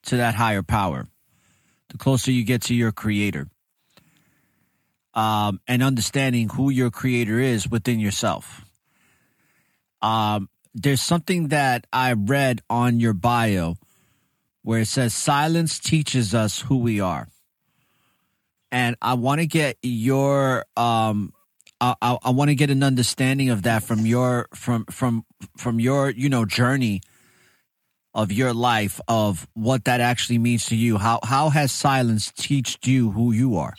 [0.04, 1.08] to that higher power,
[1.90, 3.48] the closer you get to your creator,
[5.14, 8.64] um, and understanding who your creator is within yourself.
[10.02, 13.76] Um, there's something that I read on your bio
[14.62, 17.28] where it says silence teaches us who we are.
[18.72, 21.34] And I want to get your um
[21.82, 25.26] I, I, I want to get an understanding of that from your from from
[25.58, 27.02] from your you know journey
[28.14, 30.98] of your life of what that actually means to you.
[30.98, 33.76] How how has silence taught you who you are?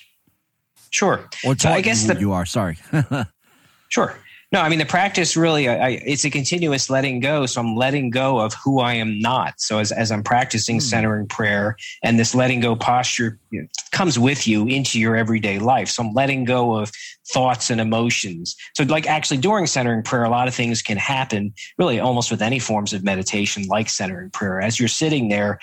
[0.90, 1.28] Sure.
[1.44, 2.46] Or so I guess you, the, you are.
[2.46, 2.78] Sorry.
[3.88, 4.16] sure.
[4.52, 5.68] No, I mean the practice really.
[5.68, 7.46] I, it's a continuous letting go.
[7.46, 9.60] So I'm letting go of who I am not.
[9.60, 10.82] So as as I'm practicing mm.
[10.82, 15.60] centering prayer, and this letting go posture you know, comes with you into your everyday
[15.60, 15.88] life.
[15.88, 16.90] So I'm letting go of
[17.32, 18.56] thoughts and emotions.
[18.74, 21.54] So like actually during centering prayer, a lot of things can happen.
[21.78, 24.60] Really, almost with any forms of meditation, like centering prayer.
[24.60, 25.60] As you're sitting there,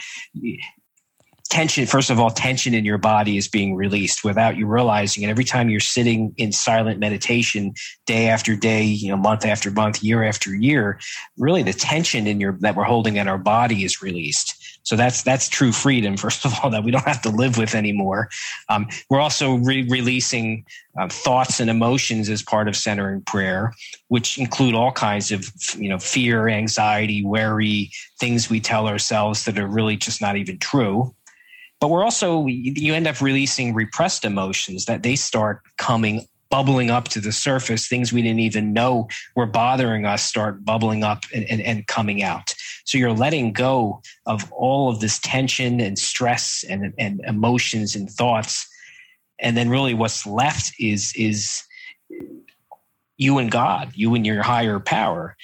[1.48, 5.30] tension first of all tension in your body is being released without you realizing it.
[5.30, 7.74] Every time you're sitting in silent meditation
[8.06, 11.00] day after day you know month after month year after year
[11.38, 14.56] really the tension in your that we're holding in our body is released.
[14.84, 17.76] So that's that's true freedom first of all that we don't have to live with
[17.76, 18.30] anymore.
[18.70, 20.66] Um, we're also re- releasing
[21.00, 23.74] uh, thoughts and emotions as part of centering prayer
[24.08, 29.60] which include all kinds of you know fear anxiety worry things we tell ourselves that
[29.60, 31.14] are really just not even true
[31.80, 37.08] but we're also you end up releasing repressed emotions that they start coming bubbling up
[37.10, 37.88] to the surface.
[37.88, 42.24] Things we didn't even know were bothering us start bubbling up and, and, and, coming
[42.24, 42.54] out.
[42.86, 48.10] So you're letting go of all of this tension and stress and, and emotions and
[48.10, 48.68] thoughts.
[49.40, 51.64] And then really what's left is is
[53.18, 55.36] you and God, you and your higher power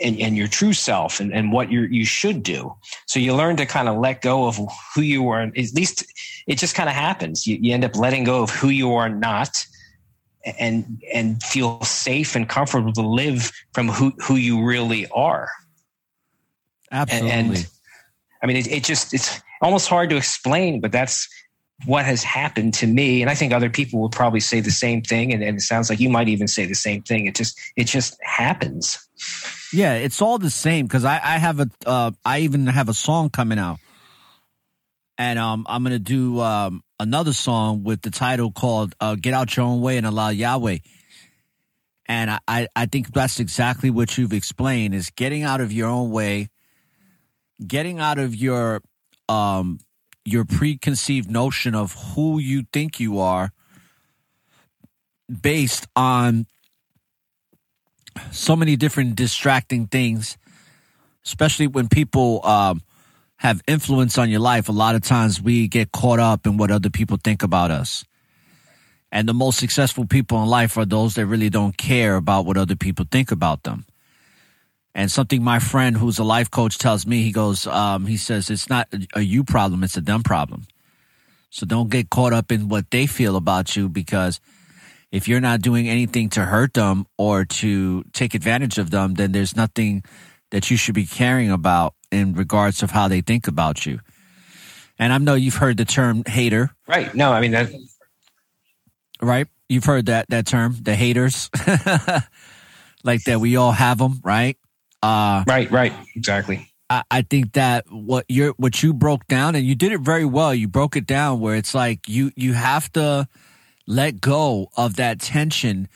[0.00, 2.74] and, and your true self and, and what you you should do.
[3.06, 4.58] So you learn to kind of let go of
[4.94, 5.40] who you are.
[5.40, 6.04] At least
[6.46, 7.46] it just kind of happens.
[7.46, 9.66] You, you end up letting go of who you are not
[10.58, 15.48] and and feel safe and comfortable to live from who, who you really are.
[16.92, 17.30] Absolutely.
[17.30, 17.66] And, and
[18.42, 21.28] I mean, it, it just, it's almost hard to explain, but that's,
[21.84, 25.02] what has happened to me and i think other people will probably say the same
[25.02, 27.26] thing and, and, it sounds like you might even say the same thing.
[27.26, 28.98] It just it just happens.
[29.72, 32.94] Yeah it's all the same because I, I have a uh, I even have a
[32.94, 33.78] song coming out.
[35.18, 39.56] And um i'm gonna do um another song with the title called uh, get out
[39.56, 40.78] your own way and allow yahweh.
[42.08, 46.10] And I, I think that's exactly what you've explained is getting out of your own
[46.10, 46.50] way
[47.66, 48.82] getting out of your
[49.28, 49.78] um
[50.26, 53.52] your preconceived notion of who you think you are
[55.40, 56.46] based on
[58.30, 60.36] so many different distracting things,
[61.24, 62.82] especially when people um,
[63.36, 64.68] have influence on your life.
[64.68, 68.04] A lot of times we get caught up in what other people think about us.
[69.12, 72.56] And the most successful people in life are those that really don't care about what
[72.56, 73.86] other people think about them.
[74.96, 78.48] And something my friend who's a life coach tells me, he goes, um, he says,
[78.48, 80.66] it's not a you problem, it's a them problem.
[81.50, 84.40] So don't get caught up in what they feel about you because
[85.12, 89.32] if you're not doing anything to hurt them or to take advantage of them, then
[89.32, 90.02] there's nothing
[90.50, 94.00] that you should be caring about in regards of how they think about you.
[94.98, 96.70] And I know you've heard the term hater.
[96.88, 97.14] Right.
[97.14, 97.70] No, I mean that
[99.20, 99.46] right?
[99.68, 101.50] You've heard that that term, the haters.
[103.04, 104.56] like that we all have them, right?
[105.02, 106.70] Uh, right, right, exactly.
[106.88, 110.24] I, I think that what you're, what you broke down and you did it very
[110.24, 110.54] well.
[110.54, 113.28] You broke it down where it's like you you have to
[113.86, 115.88] let go of that tension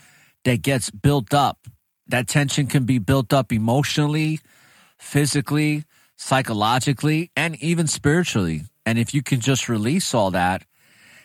[0.44, 1.66] that gets built up.
[2.06, 4.40] That tension can be built up emotionally,
[4.98, 5.84] physically,
[6.16, 8.62] psychologically, and even spiritually.
[8.84, 10.64] And if you can just release all that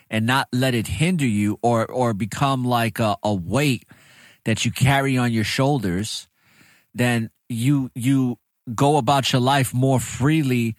[0.10, 3.88] and not let it hinder you or or become like a, a weight
[4.44, 6.28] that you carry on your shoulders,
[6.94, 8.38] then you you
[8.74, 10.76] go about your life more freely,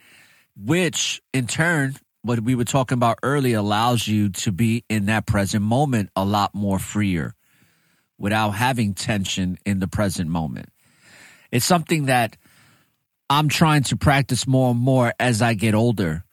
[0.57, 5.27] which in turn, what we were talking about earlier, allows you to be in that
[5.27, 7.35] present moment a lot more freer
[8.19, 10.71] without having tension in the present moment.
[11.53, 12.37] It's something that
[13.29, 16.25] I'm trying to practice more and more as I get older.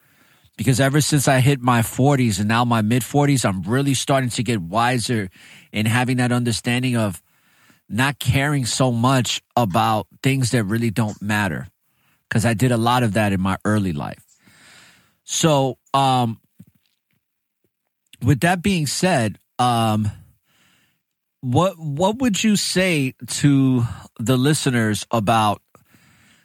[0.56, 4.30] Because ever since I hit my 40s and now my mid 40s, I'm really starting
[4.30, 5.28] to get wiser
[5.72, 7.20] in having that understanding of
[7.94, 11.68] not caring so much about things that really don't matter
[12.28, 14.24] because I did a lot of that in my early life.
[15.22, 16.40] So, um,
[18.20, 20.10] with that being said, um,
[21.40, 23.84] what what would you say to
[24.18, 25.62] the listeners about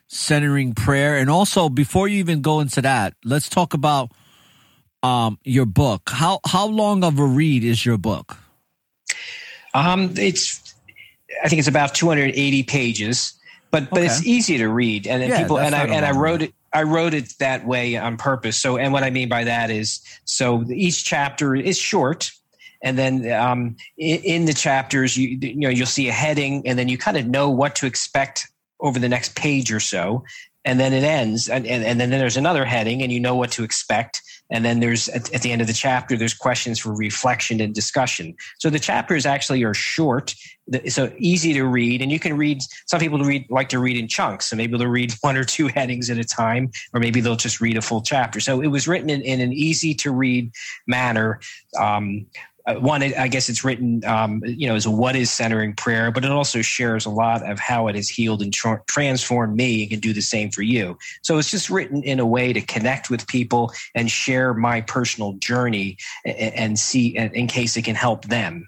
[0.08, 1.18] centering prayer?
[1.18, 4.12] And also, before you even go into that, let's talk about
[5.02, 6.10] um, your book.
[6.12, 8.38] How how long of a read is your book?
[9.74, 10.69] Um, it's
[11.44, 13.34] I think it's about 280 pages,
[13.72, 14.06] but but okay.
[14.08, 16.54] it's easy to read, and yeah, people and I and I wrote it.
[16.74, 18.58] I wrote it that way on purpose.
[18.58, 22.32] So, and what I mean by that is, so each chapter is short,
[22.84, 26.78] and then um, in, in, the chapters, you you know you'll see a heading, and
[26.78, 28.48] then you kind of know what to expect
[28.80, 30.24] over the next page or so,
[30.66, 33.52] and then it ends, and, and, and then there's another heading, and you know what
[33.52, 36.94] to expect, and then there's at, at, the end of the chapter, there's questions for
[36.94, 38.36] reflection and discussion.
[38.58, 40.34] So the chapters actually are short,
[40.88, 42.02] so easy to read.
[42.02, 44.48] And you can read, some people read, like to read in chunks.
[44.48, 47.62] So maybe they'll read one or two headings at a time, or maybe they'll just
[47.62, 48.40] read a full chapter.
[48.40, 50.52] So it was written in, in an easy to read
[50.88, 51.40] manner.
[51.80, 52.26] Um,
[52.76, 56.32] one, I guess it's written, um, you know, as what is centering prayer, but it
[56.32, 60.00] also shares a lot of how it has healed and tra- transformed me and can
[60.00, 60.98] do the same for you.
[61.22, 65.34] So it's just written in a way to connect with people and share my personal
[65.34, 68.68] journey and, and see, in case it can help them.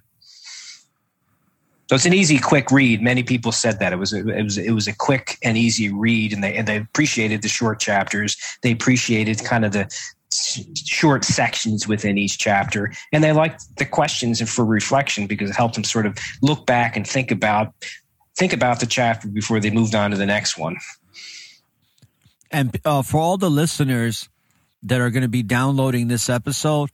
[1.90, 3.02] So it's an easy, quick read.
[3.02, 6.32] Many people said that it was it was it was a quick and easy read,
[6.32, 8.38] and they and they appreciated the short chapters.
[8.64, 9.94] They appreciated kind of the
[10.34, 15.76] short sections within each chapter and they liked the questions for reflection because it helped
[15.76, 17.74] them sort of look back and think about
[18.36, 20.78] think about the chapter before they moved on to the next one.
[22.50, 24.30] And uh, for all the listeners
[24.84, 26.92] that are going to be downloading this episode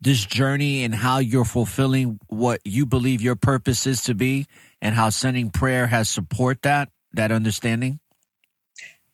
[0.00, 4.46] this journey and how you're fulfilling what you believe your purpose is to be
[4.82, 7.98] and how centering prayer has support that that understanding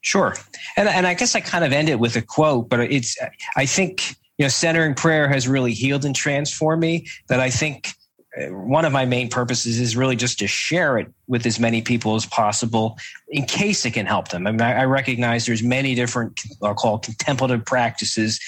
[0.01, 0.35] sure
[0.77, 3.17] and, and i guess i kind of end it with a quote but it's
[3.57, 7.95] i think you know centering prayer has really healed and transformed me that i think
[8.39, 11.83] uh, one of my main purposes is really just to share it with as many
[11.83, 12.97] people as possible
[13.29, 14.47] in case it can help them.
[14.47, 18.39] I mean, I, recognize there's many different, I'll call contemplative practices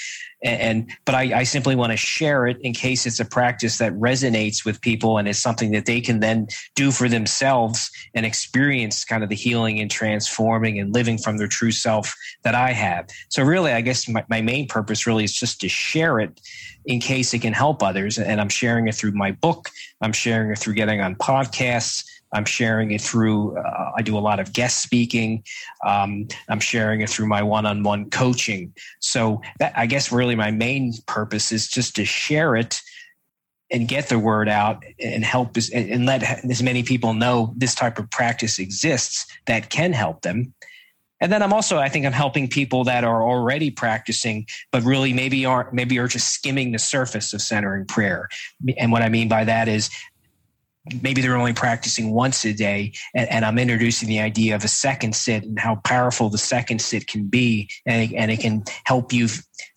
[0.42, 3.92] and but I, I simply want to share it in case it's a practice that
[3.94, 9.04] resonates with people and is something that they can then do for themselves and experience
[9.04, 13.08] kind of the healing and transforming and living from their true self that I have.
[13.28, 16.40] So really, I guess my, my main purpose really is just to share it
[16.86, 18.18] in case it can help others.
[18.18, 19.70] And I'm sharing it through my book.
[20.00, 22.04] I'm sharing it through getting on podcasts.
[22.32, 25.44] I'm sharing it through, uh, I do a lot of guest speaking.
[25.84, 28.72] Um, I'm sharing it through my one on one coaching.
[29.00, 32.80] So that, I guess really my main purpose is just to share it
[33.70, 37.74] and get the word out and help as, and let as many people know this
[37.74, 40.52] type of practice exists that can help them.
[41.22, 45.12] And then I'm also, I think I'm helping people that are already practicing, but really
[45.12, 48.28] maybe aren't, maybe are just skimming the surface of centering prayer.
[48.76, 49.88] And what I mean by that is
[51.00, 54.68] maybe they're only practicing once a day and, and, i'm introducing the idea of a
[54.68, 58.64] second sit and how powerful the second sit can be and it, and it can
[58.84, 59.28] help you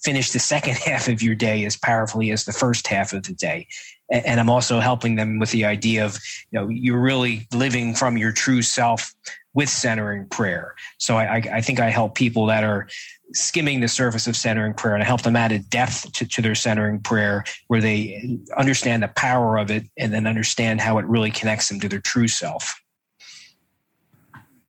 [0.03, 3.33] finish the second half of your day as powerfully as the first half of the
[3.33, 3.67] day.
[4.09, 6.17] And, and i'm also helping them with the idea of
[6.51, 9.13] you know you're really living from your true self
[9.55, 10.75] with centering prayer.
[10.97, 12.87] So I, I, think I help people that are
[13.31, 16.41] skimming the surface of centering prayer and I help them add a depth to, to,
[16.41, 21.05] their centering prayer where they understand the power of it and then understand how it
[21.05, 22.81] really connects them to their true self.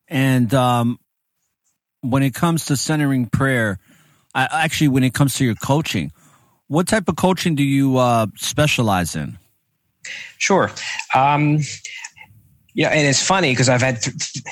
[0.09, 1.01] And um,
[2.01, 3.81] when it comes to centering prayer,
[4.35, 6.13] I, actually, when it comes to your coaching,
[6.69, 9.39] what type of coaching do you uh, specialize in?
[10.39, 10.71] Sure.
[11.15, 11.61] Um,
[12.75, 14.45] yeah, and it's funny because I've had th-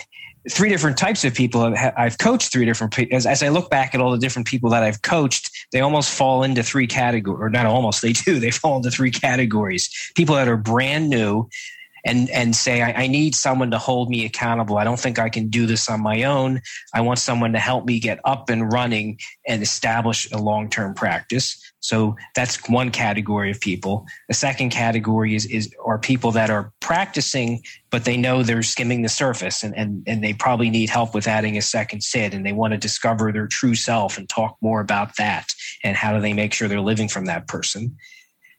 [0.50, 1.74] three different types of people.
[1.96, 3.16] I've coached three different people.
[3.16, 6.12] As, as, I look back at all the different people that I've coached, they almost
[6.12, 8.38] fall into three categories, or not almost, they do.
[8.44, 9.88] They fall into three categories.
[10.14, 11.48] People that are brand new
[12.04, 15.28] and and say I, I, need someone to hold me accountable i don't think i
[15.28, 16.60] can do this on my own
[16.92, 21.63] i want someone to help me get up and running and establish a long-term practice
[21.84, 24.06] so that's one category of people.
[24.28, 29.02] The second category is, is are people that are practicing but they know they're skimming
[29.02, 32.44] the surface and, and, and they probably need help with adding a second sit and
[32.44, 35.52] they want to discover their true self and talk more about that
[35.84, 37.94] and how do they make sure they're living from that person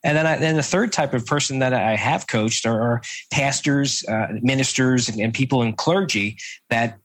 [0.05, 3.01] and then, I, then the third type of person that I have coached are, are
[3.31, 6.37] pastors, uh, ministers, and, and, people in clergy
[6.69, 6.99] that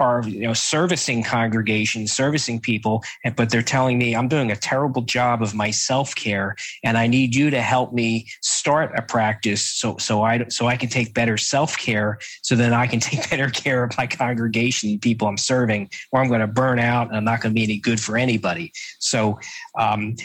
[0.00, 3.04] are you know servicing congregations, servicing people,
[3.36, 7.06] but they're telling me I'm doing a terrible job of my self care, and I
[7.06, 11.12] need you to help me start a practice so so I so I can take
[11.12, 15.36] better self care, so then I can take better care of my congregation, people I'm
[15.36, 18.00] serving, or I'm going to burn out and I'm not going to be any good
[18.00, 18.72] for anybody.
[18.98, 19.38] So
[19.78, 20.16] um,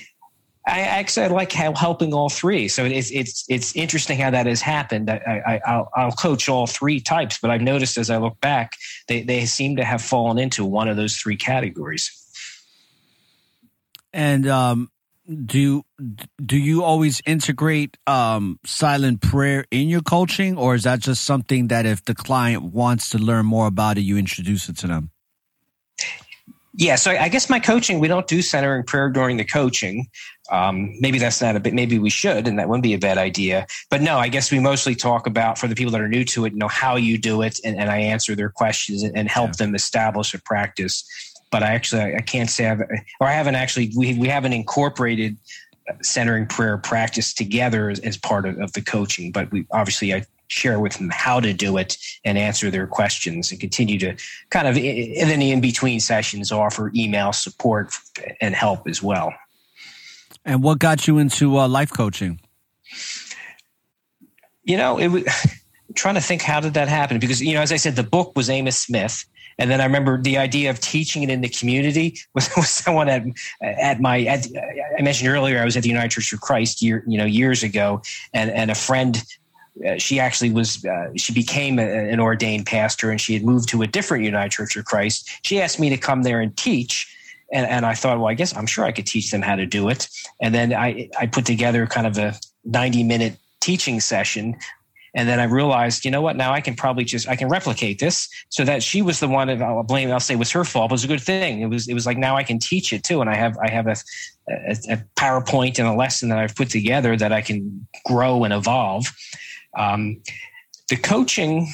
[0.70, 2.67] I actually I like how helping all three.
[2.67, 5.09] So it's it's it's interesting how that has happened.
[5.09, 8.74] I, I will I'll coach all three types, but I've noticed as I look back,
[9.07, 12.15] they they seem to have fallen into one of those three categories.
[14.13, 14.89] And um,
[15.45, 15.84] do
[16.43, 21.67] do you always integrate um, silent prayer in your coaching, or is that just something
[21.67, 25.11] that if the client wants to learn more about it, you introduce it to them?
[26.76, 30.07] Yeah, so I guess my coaching, we don't do centering prayer during the coaching.
[30.52, 33.18] Um, maybe that's not a bit, maybe we should, and that wouldn't be a bad
[33.18, 33.68] idea.
[33.89, 36.45] But no, I guess we mostly talk about for the people that are new to
[36.45, 39.30] it, you know, how you do it, and, and I answer their questions and, and
[39.30, 39.66] help yeah.
[39.66, 41.04] them establish a practice.
[41.52, 45.38] But I actually, I can't say I've, or I haven't actually, we, we haven't incorporated
[46.02, 49.32] centering prayer practice together as, as part of, of the coaching.
[49.32, 53.52] But we obviously, I share with them how to do it and answer their questions
[53.52, 54.16] and continue to
[54.50, 57.93] kind of in the in between sessions offer email support
[58.41, 59.34] and help as well.
[60.46, 62.40] And what got you into uh, life coaching?
[64.64, 65.24] You know, it was
[65.96, 68.34] trying to think how did that happen because you know as I said the book
[68.36, 69.26] was Amos Smith
[69.58, 73.10] and then I remember the idea of teaching it in the community was, was someone
[73.10, 73.24] at
[73.62, 74.48] at my at,
[74.98, 77.64] I mentioned earlier I was at the United Church of Christ year you know years
[77.64, 78.02] ago
[78.34, 79.24] and and a friend
[79.88, 83.70] uh, she actually was uh, she became a, an ordained pastor and she had moved
[83.70, 87.16] to a different united church of christ she asked me to come there and teach
[87.54, 89.66] and, and i thought well i guess i'm sure i could teach them how to
[89.66, 90.08] do it
[90.41, 92.34] and then i i put together kind of a
[92.66, 94.56] 90 minute teaching session
[95.16, 96.36] and then I realized, you know what?
[96.36, 99.47] Now I can probably just I can replicate this, so that she was the one.
[99.47, 100.12] That I'll blame.
[100.12, 100.89] I'll say it was her fault.
[100.89, 101.62] But it was a good thing.
[101.62, 101.88] It was.
[101.88, 103.95] It was like now I can teach it too, and I have I have a,
[104.47, 108.54] a, a PowerPoint and a lesson that I've put together that I can grow and
[108.54, 109.08] evolve.
[109.78, 110.22] Um,
[110.89, 111.68] the coaching,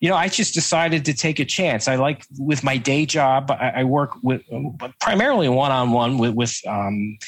[0.00, 1.88] you know, I just decided to take a chance.
[1.88, 4.42] I like with my day job, I, I work with
[5.00, 7.18] primarily one on one with, with um,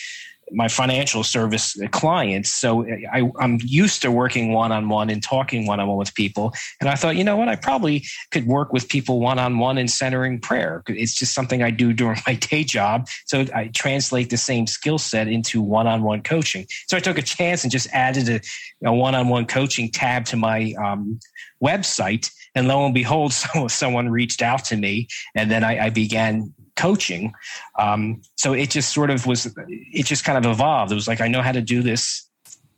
[0.53, 2.53] my financial service clients.
[2.53, 6.15] So I, am used to working one on one and talking one on one with
[6.15, 6.55] people.
[6.81, 9.79] And I thought, you know what, I probably could work with people one on one
[9.79, 10.83] and centering prayer.
[10.89, 13.09] It's just something I do during my day job.
[13.27, 16.67] So I translate the same skill set into one on one coaching.
[16.89, 18.45] So I took a chance and just added
[18.85, 21.21] a one on one coaching tab to my um,
[21.63, 22.31] website.
[22.55, 23.33] And lo and behold,
[23.69, 27.35] someone reached out to me, and then I, I began coaching.
[27.79, 30.93] Um, so it just sort of was, it just kind of evolved.
[30.93, 32.25] It was like, I know how to do this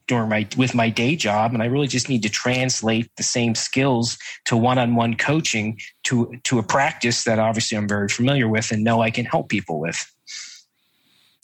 [0.09, 1.53] during my, with my day job.
[1.55, 6.59] And I really just need to translate the same skills to one-on-one coaching to, to
[6.59, 9.99] a practice that obviously I'm very familiar with and know I can help people with.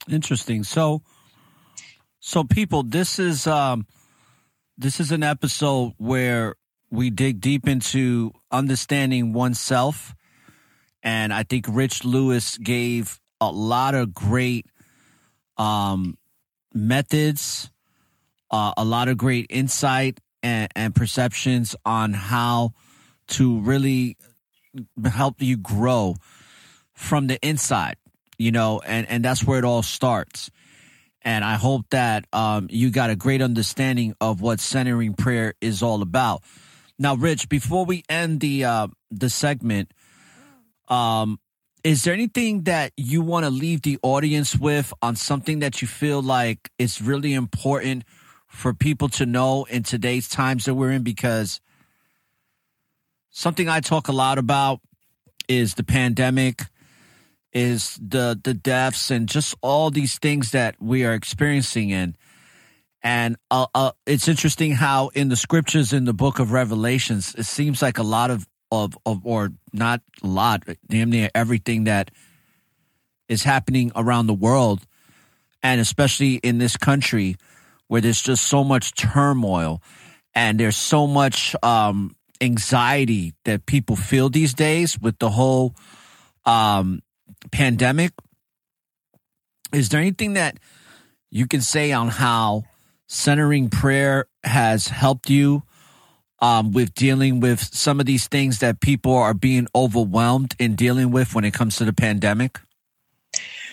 [0.08, 0.64] Interesting.
[0.64, 1.02] So,
[2.18, 3.86] so people, this is, um,
[4.76, 6.56] this is an episode where
[6.90, 10.14] we dig deep into understanding oneself
[11.06, 14.66] and I think Rich Lewis gave a lot of great
[15.56, 16.18] um,
[16.74, 17.70] methods,
[18.50, 22.72] uh, a lot of great insight and, and perceptions on how
[23.28, 24.16] to really
[25.04, 26.16] help you grow
[26.92, 27.96] from the inside,
[28.36, 30.50] you know, and, and that's where it all starts.
[31.22, 35.84] And I hope that um, you got a great understanding of what centering prayer is
[35.84, 36.42] all about.
[36.98, 39.92] Now, Rich, before we end the uh, the segment,
[40.88, 41.38] um,
[41.84, 45.88] is there anything that you want to leave the audience with on something that you
[45.88, 48.04] feel like is really important
[48.48, 51.02] for people to know in today's times that we're in?
[51.02, 51.60] Because
[53.30, 54.80] something I talk a lot about
[55.48, 56.64] is the pandemic,
[57.52, 62.16] is the the deaths, and just all these things that we are experiencing in.
[63.00, 67.44] And uh, uh, it's interesting how in the scriptures in the book of Revelations, it
[67.44, 72.10] seems like a lot of of, of or not a lot, damn near everything that
[73.28, 74.86] is happening around the world,
[75.62, 77.36] and especially in this country
[77.88, 79.82] where there's just so much turmoil
[80.34, 85.74] and there's so much um, anxiety that people feel these days with the whole
[86.44, 87.00] um,
[87.50, 88.12] pandemic.
[89.72, 90.58] Is there anything that
[91.30, 92.64] you can say on how
[93.08, 95.62] centering prayer has helped you
[96.40, 101.10] um, with dealing with some of these things that people are being overwhelmed in dealing
[101.10, 102.60] with when it comes to the pandemic?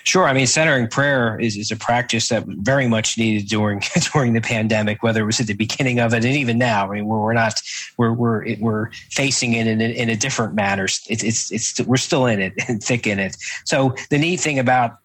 [0.05, 0.27] Sure.
[0.27, 3.81] I mean, centering prayer is, is a practice that very much needed during
[4.13, 6.91] during the pandemic, whether it was at the beginning of it and even now.
[6.91, 7.61] I mean, we're, we're not
[7.97, 10.83] we're we're we're facing it in a, in a different manner.
[10.83, 13.37] It's it's it's we're still in it and thick in it.
[13.63, 14.97] So the neat thing about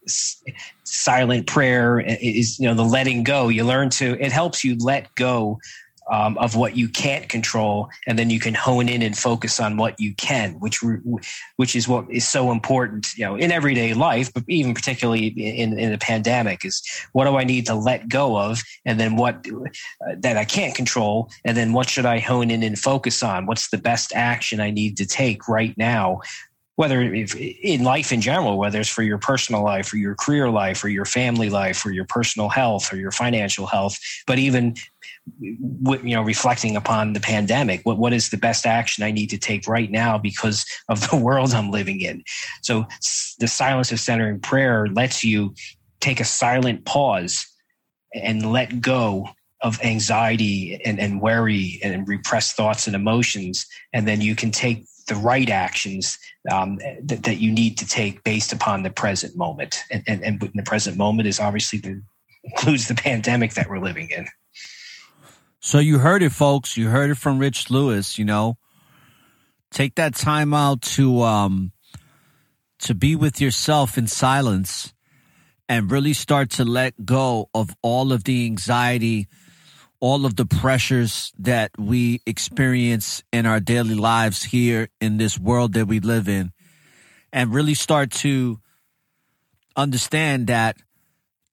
[0.83, 3.49] silent prayer is you know the letting go.
[3.49, 5.61] You learn to it helps you let go
[6.11, 9.77] um, of what you can't control, and then you can hone in and focus on
[9.77, 10.81] what you can, which
[11.57, 15.79] which is what is so important, you know, in everyday life, but even particularly in
[15.79, 16.65] in the pandemic.
[16.65, 16.83] Is
[17.13, 20.75] what do I need to let go of, and then what uh, that I can't
[20.75, 23.47] control, and then what should I hone in and focus on?
[23.47, 26.21] What's the best action I need to take right now
[26.79, 30.85] whether in life in general, whether it's for your personal life or your career life
[30.85, 33.99] or your family life or your personal health or your financial health,
[34.29, 34.77] but even
[35.41, 39.39] you know reflecting upon the pandemic what what is the best action i need to
[39.39, 42.23] take right now because of the world i'm living in?
[42.63, 42.87] So
[43.39, 45.55] the silence of centering prayer lets you
[46.01, 47.47] take a silent pause
[48.15, 49.29] and let go
[49.63, 53.67] of anxiety and, and worry and repressed thoughts and emotions.
[53.93, 56.19] And then you can take the right actions
[56.53, 59.83] um, that, that you need to take based upon the present moment.
[59.91, 62.03] And, and, and the present moment is obviously the
[62.45, 64.27] includes the pandemic that we're living in
[65.61, 66.77] so you heard it, folks.
[66.77, 68.19] You heard it from Rich Lewis.
[68.19, 68.59] You know,
[69.71, 71.73] take that time out to um
[72.81, 74.95] to be with yourself in silence
[75.69, 79.29] and really start to let go of all of the anxiety,
[80.01, 85.75] all of the pressures that we experience in our daily lives here in this world
[85.75, 86.53] that we live in,
[87.33, 88.61] and really start to
[89.77, 90.77] understand that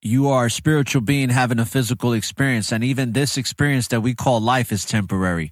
[0.05, 2.71] you are a spiritual being having a physical experience.
[2.71, 5.51] And even this experience that we call life is temporary.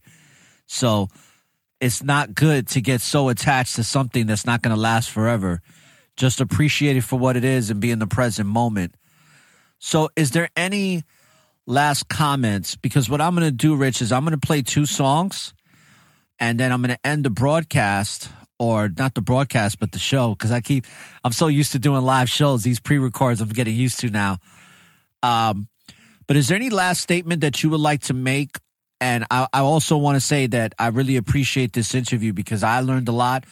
[0.67, 1.07] So
[1.81, 5.61] it's not good to get so attached to something that's not going to last forever.
[6.15, 8.93] Just appreciate it for what it is and be in the present moment.
[9.79, 11.03] So, is there any
[11.65, 12.75] last comments?
[12.75, 15.55] Because what I'm going to do, Rich, is I'm going to play two songs
[16.39, 18.29] and then I'm going to end the broadcast
[18.63, 20.85] or not the broadcast, but the show, because I keep,
[21.23, 22.63] I'm so used to doing live shows.
[22.63, 24.37] These pre records I'm getting used to now.
[25.21, 25.67] Um,
[26.27, 28.57] but is there any last statement that you would like to make?
[29.01, 32.79] And I, I also want to say that I really appreciate this interview because I
[32.79, 33.45] learned a lot.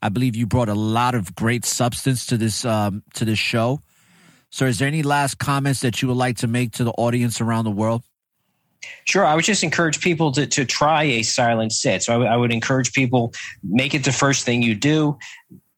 [0.00, 3.80] I believe you brought a lot of great substance to this um, to this show.
[4.50, 7.40] So, is there any last comments that you would like to make to the audience
[7.40, 8.02] around the world?
[9.04, 9.24] Sure.
[9.24, 12.02] I would just encourage people to, to try a silent sit.
[12.02, 15.18] So I, w- I would encourage people make it the first thing you do.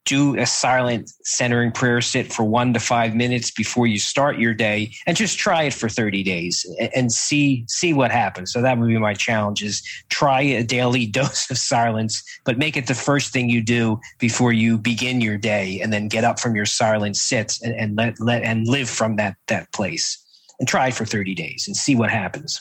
[0.05, 4.55] Do a silent centering prayer sit for one to five minutes before you start your
[4.55, 8.51] day, and just try it for thirty days and, see see what happens.
[8.51, 12.77] So that would be my challenge: is try a daily dose of silence, but make
[12.77, 16.41] it the first thing you do before you begin your day, and then get up
[16.41, 20.19] from your silent sits and, and let let and live from that that place.
[20.59, 22.61] And try it for thirty days and see what happens.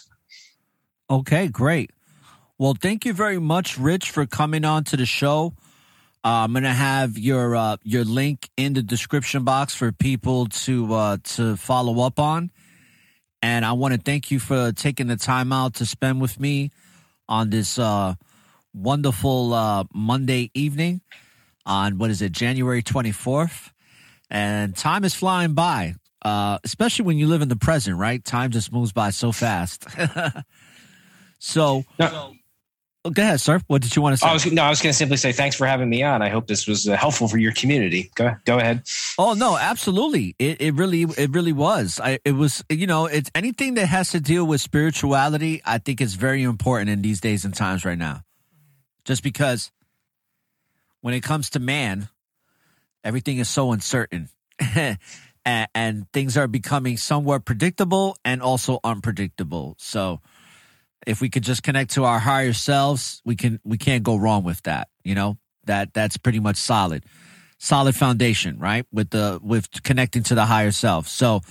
[1.10, 1.91] Okay, great.
[2.57, 5.53] Well, thank you very much, Rich, for coming on to the show.
[6.24, 10.93] Uh, I'm gonna have your uh, your link in the description box for people to
[10.93, 12.51] uh, to follow up on,
[13.41, 16.72] and I want to thank you for taking the time out to spend with me
[17.30, 18.16] on this uh,
[18.74, 21.01] wonderful uh, Monday evening
[21.66, 23.72] on what is it, January 24th,
[24.30, 28.24] and time is flying by, uh, especially when you live in the present, right?
[28.26, 29.88] Time just moves by so fast.
[31.39, 32.35] So, no.
[33.05, 33.61] oh, go ahead, sir.
[33.67, 34.27] What did you want to say?
[34.27, 36.21] I was, no, I was going to simply say thanks for having me on.
[36.21, 38.11] I hope this was uh, helpful for your community.
[38.15, 38.83] Go, go ahead.
[39.17, 40.35] Oh no, absolutely.
[40.37, 41.99] It, it really, it really was.
[42.03, 45.61] I, it was, you know, it's anything that has to deal with spirituality.
[45.65, 48.21] I think is very important in these days and times right now.
[49.05, 49.71] Just because
[51.01, 52.09] when it comes to man,
[53.03, 54.29] everything is so uncertain.
[54.75, 54.97] and,
[55.73, 59.75] and, things are becoming somewhat predictable and also unpredictable.
[59.79, 60.19] So
[61.07, 64.43] if we could just connect to our higher selves, we can we can't go wrong
[64.43, 64.89] with that.
[65.03, 67.05] You know that that's pretty much solid,
[67.57, 68.85] solid foundation, right?
[68.91, 71.07] With the with connecting to the higher self.
[71.07, 71.41] So,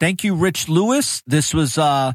[0.00, 1.22] thank you, Rich Lewis.
[1.26, 2.12] This was uh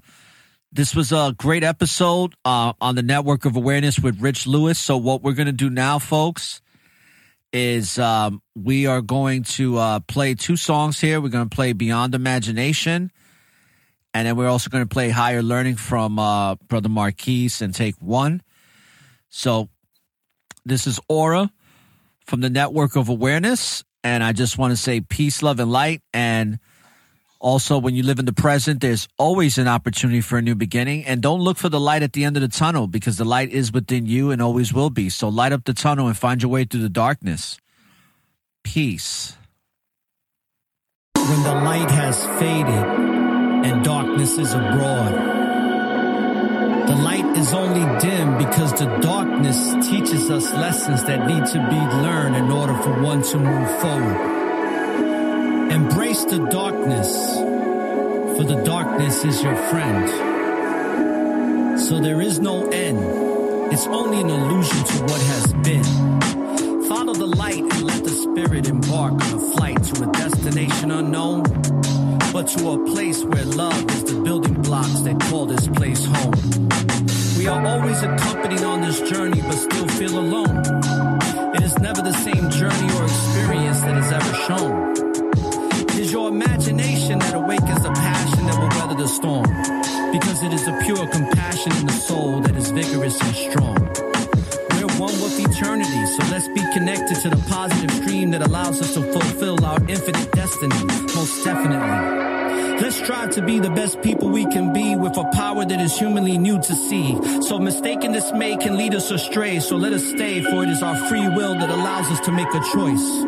[0.71, 4.79] this was a great episode uh, on the network of awareness with Rich Lewis.
[4.79, 6.61] So, what we're gonna do now, folks,
[7.53, 11.21] is um, we are going to uh, play two songs here.
[11.21, 13.11] We're going to play Beyond Imagination
[14.13, 17.95] And then we're also going to play Higher Learning from uh, Brother Marquise and take
[17.99, 18.43] one.
[19.29, 19.69] So
[20.65, 21.49] this is ORRA
[22.25, 23.83] from the Network of Awareness.
[24.03, 26.01] And I just want to say peace, love, and light.
[26.13, 26.59] And
[27.39, 31.05] also, when you live in the present, there's always an opportunity for a new beginning.
[31.05, 33.51] And don't look for the light at the end of the tunnel because the light
[33.51, 35.09] is within you and always will be.
[35.09, 37.57] So light up the tunnel and find your way through the darkness.
[38.63, 39.35] Peace.
[41.15, 43.12] When the light has faded
[43.63, 45.13] and darkness is abroad.
[46.87, 51.79] The light is only dim because the darkness teaches us lessons that need to be
[52.01, 55.71] learned in order for one to move forward.
[55.71, 57.37] Embrace the darkness,
[58.37, 60.09] for the darkness is your friend.
[61.79, 62.99] So there is no end.
[63.73, 66.22] It's only an illusion to what has been.
[66.95, 71.41] Follow the light and let the spirit embark on a flight to a destination unknown
[72.31, 76.33] but to a place where love is the building blocks that call this place home.
[77.35, 80.61] We are always accompanied on this journey, but still feel alone.
[81.55, 84.93] It is never the same journey or experience that is ever shown.
[85.89, 89.49] It is your imagination that awakens the passion that will weather the storm,
[90.11, 94.22] because it is the pure compassion in the soul that is vigorous and strong.
[95.03, 99.01] One with eternity, so let's be connected to the positive stream that allows us to
[99.01, 100.81] fulfill our infinite destiny,
[101.13, 102.79] most definitely.
[102.81, 105.99] Let's strive to be the best people we can be with a power that is
[105.99, 107.17] humanly new to see.
[107.41, 109.59] So mistaken dismay can lead us astray.
[109.59, 112.53] So let us stay, for it is our free will that allows us to make
[112.53, 113.25] a choice.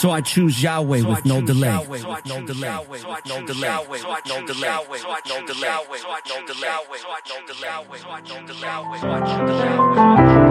[0.00, 1.78] So I choose Yahweh with no delay.
[2.24, 2.46] No delay.
[2.46, 2.88] No delay.
[3.26, 3.68] No delay.
[4.26, 4.78] No delay.
[5.28, 5.76] No delay.
[8.28, 10.47] No delay.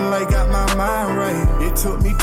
[0.00, 0.40] No delay.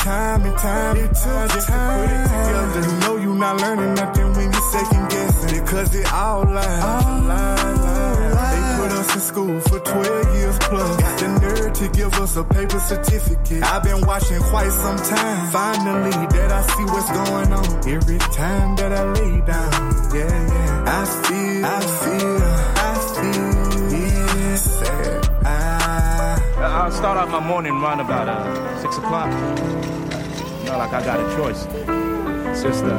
[0.08, 2.08] time and time it took just time.
[2.08, 2.82] And time to put it together.
[2.88, 6.84] You know you not learning nothing when you second guessing because it all lies.
[6.84, 8.54] All lies, lies.
[8.54, 10.96] They put us in school for 12 years plus.
[11.02, 13.62] Got the nerve to give us a paper certificate.
[13.62, 15.52] I've been watching quite some time.
[15.52, 17.88] Finally, that I see what's going on.
[17.96, 19.72] Every time that I lay down,
[20.14, 20.98] yeah, yeah.
[20.98, 22.77] I feel, I feel,
[26.88, 29.28] I, start out my morning run about uh, six o'clock
[30.64, 31.66] not like I got a choice.
[32.48, 32.98] It's just, uh,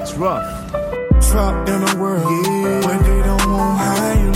[0.00, 0.70] it's rough.
[1.30, 2.86] Trapped in a world yeah.
[2.86, 4.27] where they don't want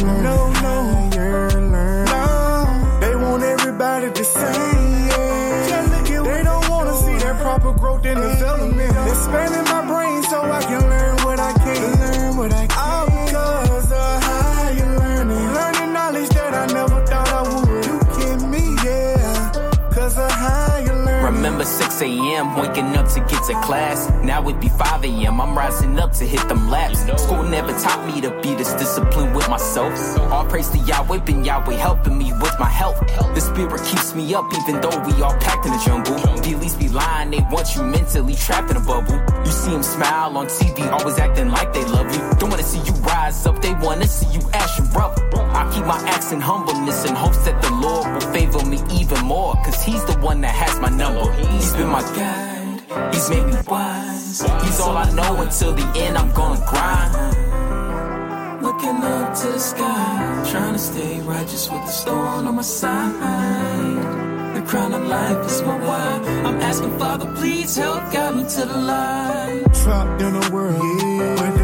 [21.63, 22.57] Remember 6 a.m.
[22.57, 24.11] waking up to get to class.
[24.25, 25.41] Now it be 5 a.m.
[25.41, 26.99] I'm rising up to hit them laps.
[27.23, 29.95] School never taught me to be this disciplined with myself.
[30.33, 32.99] All praise to Yahweh, been Yahweh helping me with my health.
[33.37, 36.17] The spirit keeps me up even though we all packed in the jungle.
[36.17, 39.23] Elites be lying, they want you mentally trapped in a bubble.
[39.47, 42.39] You see them smile on TV, always acting like they love you.
[42.41, 45.42] Don't wanna see you rise up, they wanna see you ash and rubble.
[45.55, 49.25] I keep my acts in humbleness in hopes that the Lord will favor me even
[49.25, 49.55] more.
[49.65, 51.31] Cause he's the one that has my number.
[51.33, 54.41] He's been my guide, he's made me wise.
[54.65, 58.63] He's all I know until the end, I'm gonna grind.
[58.63, 64.23] Looking up to the sky, trying to stay righteous with the storm on my side.
[64.55, 66.21] The crown of life is my why.
[66.47, 69.65] I'm asking Father, please help guide me to the light.
[69.83, 71.62] Trapped in a world yeah.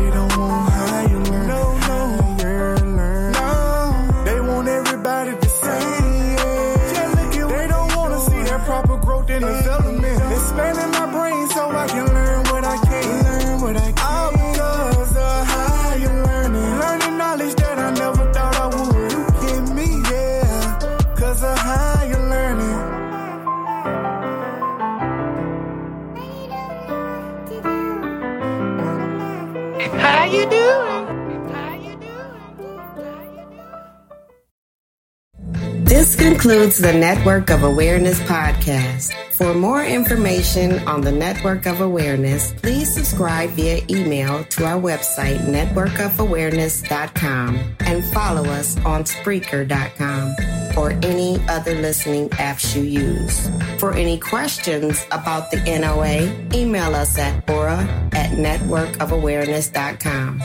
[36.28, 39.14] Concludes the Network of Awareness podcast.
[39.32, 45.38] For more information on the Network of Awareness, please subscribe via email to our website,
[45.46, 50.34] networkofawareness.com, and follow us on Spreaker.com
[50.76, 53.48] or any other listening apps you use.
[53.78, 57.78] For any questions about the NOA, email us at orra
[58.12, 60.42] at networkofawareness.com.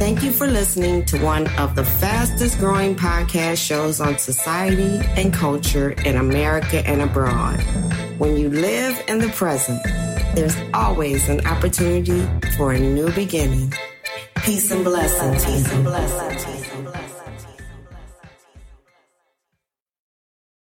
[0.00, 5.30] Thank you for listening to one of the fastest growing podcast shows on society and
[5.30, 7.60] culture in America and abroad.
[8.16, 9.82] When you live in the present,
[10.34, 12.26] there's always an opportunity
[12.56, 13.74] for a new beginning.
[14.36, 15.44] Peace and blessings.
[15.44, 16.59] Peace and blessings.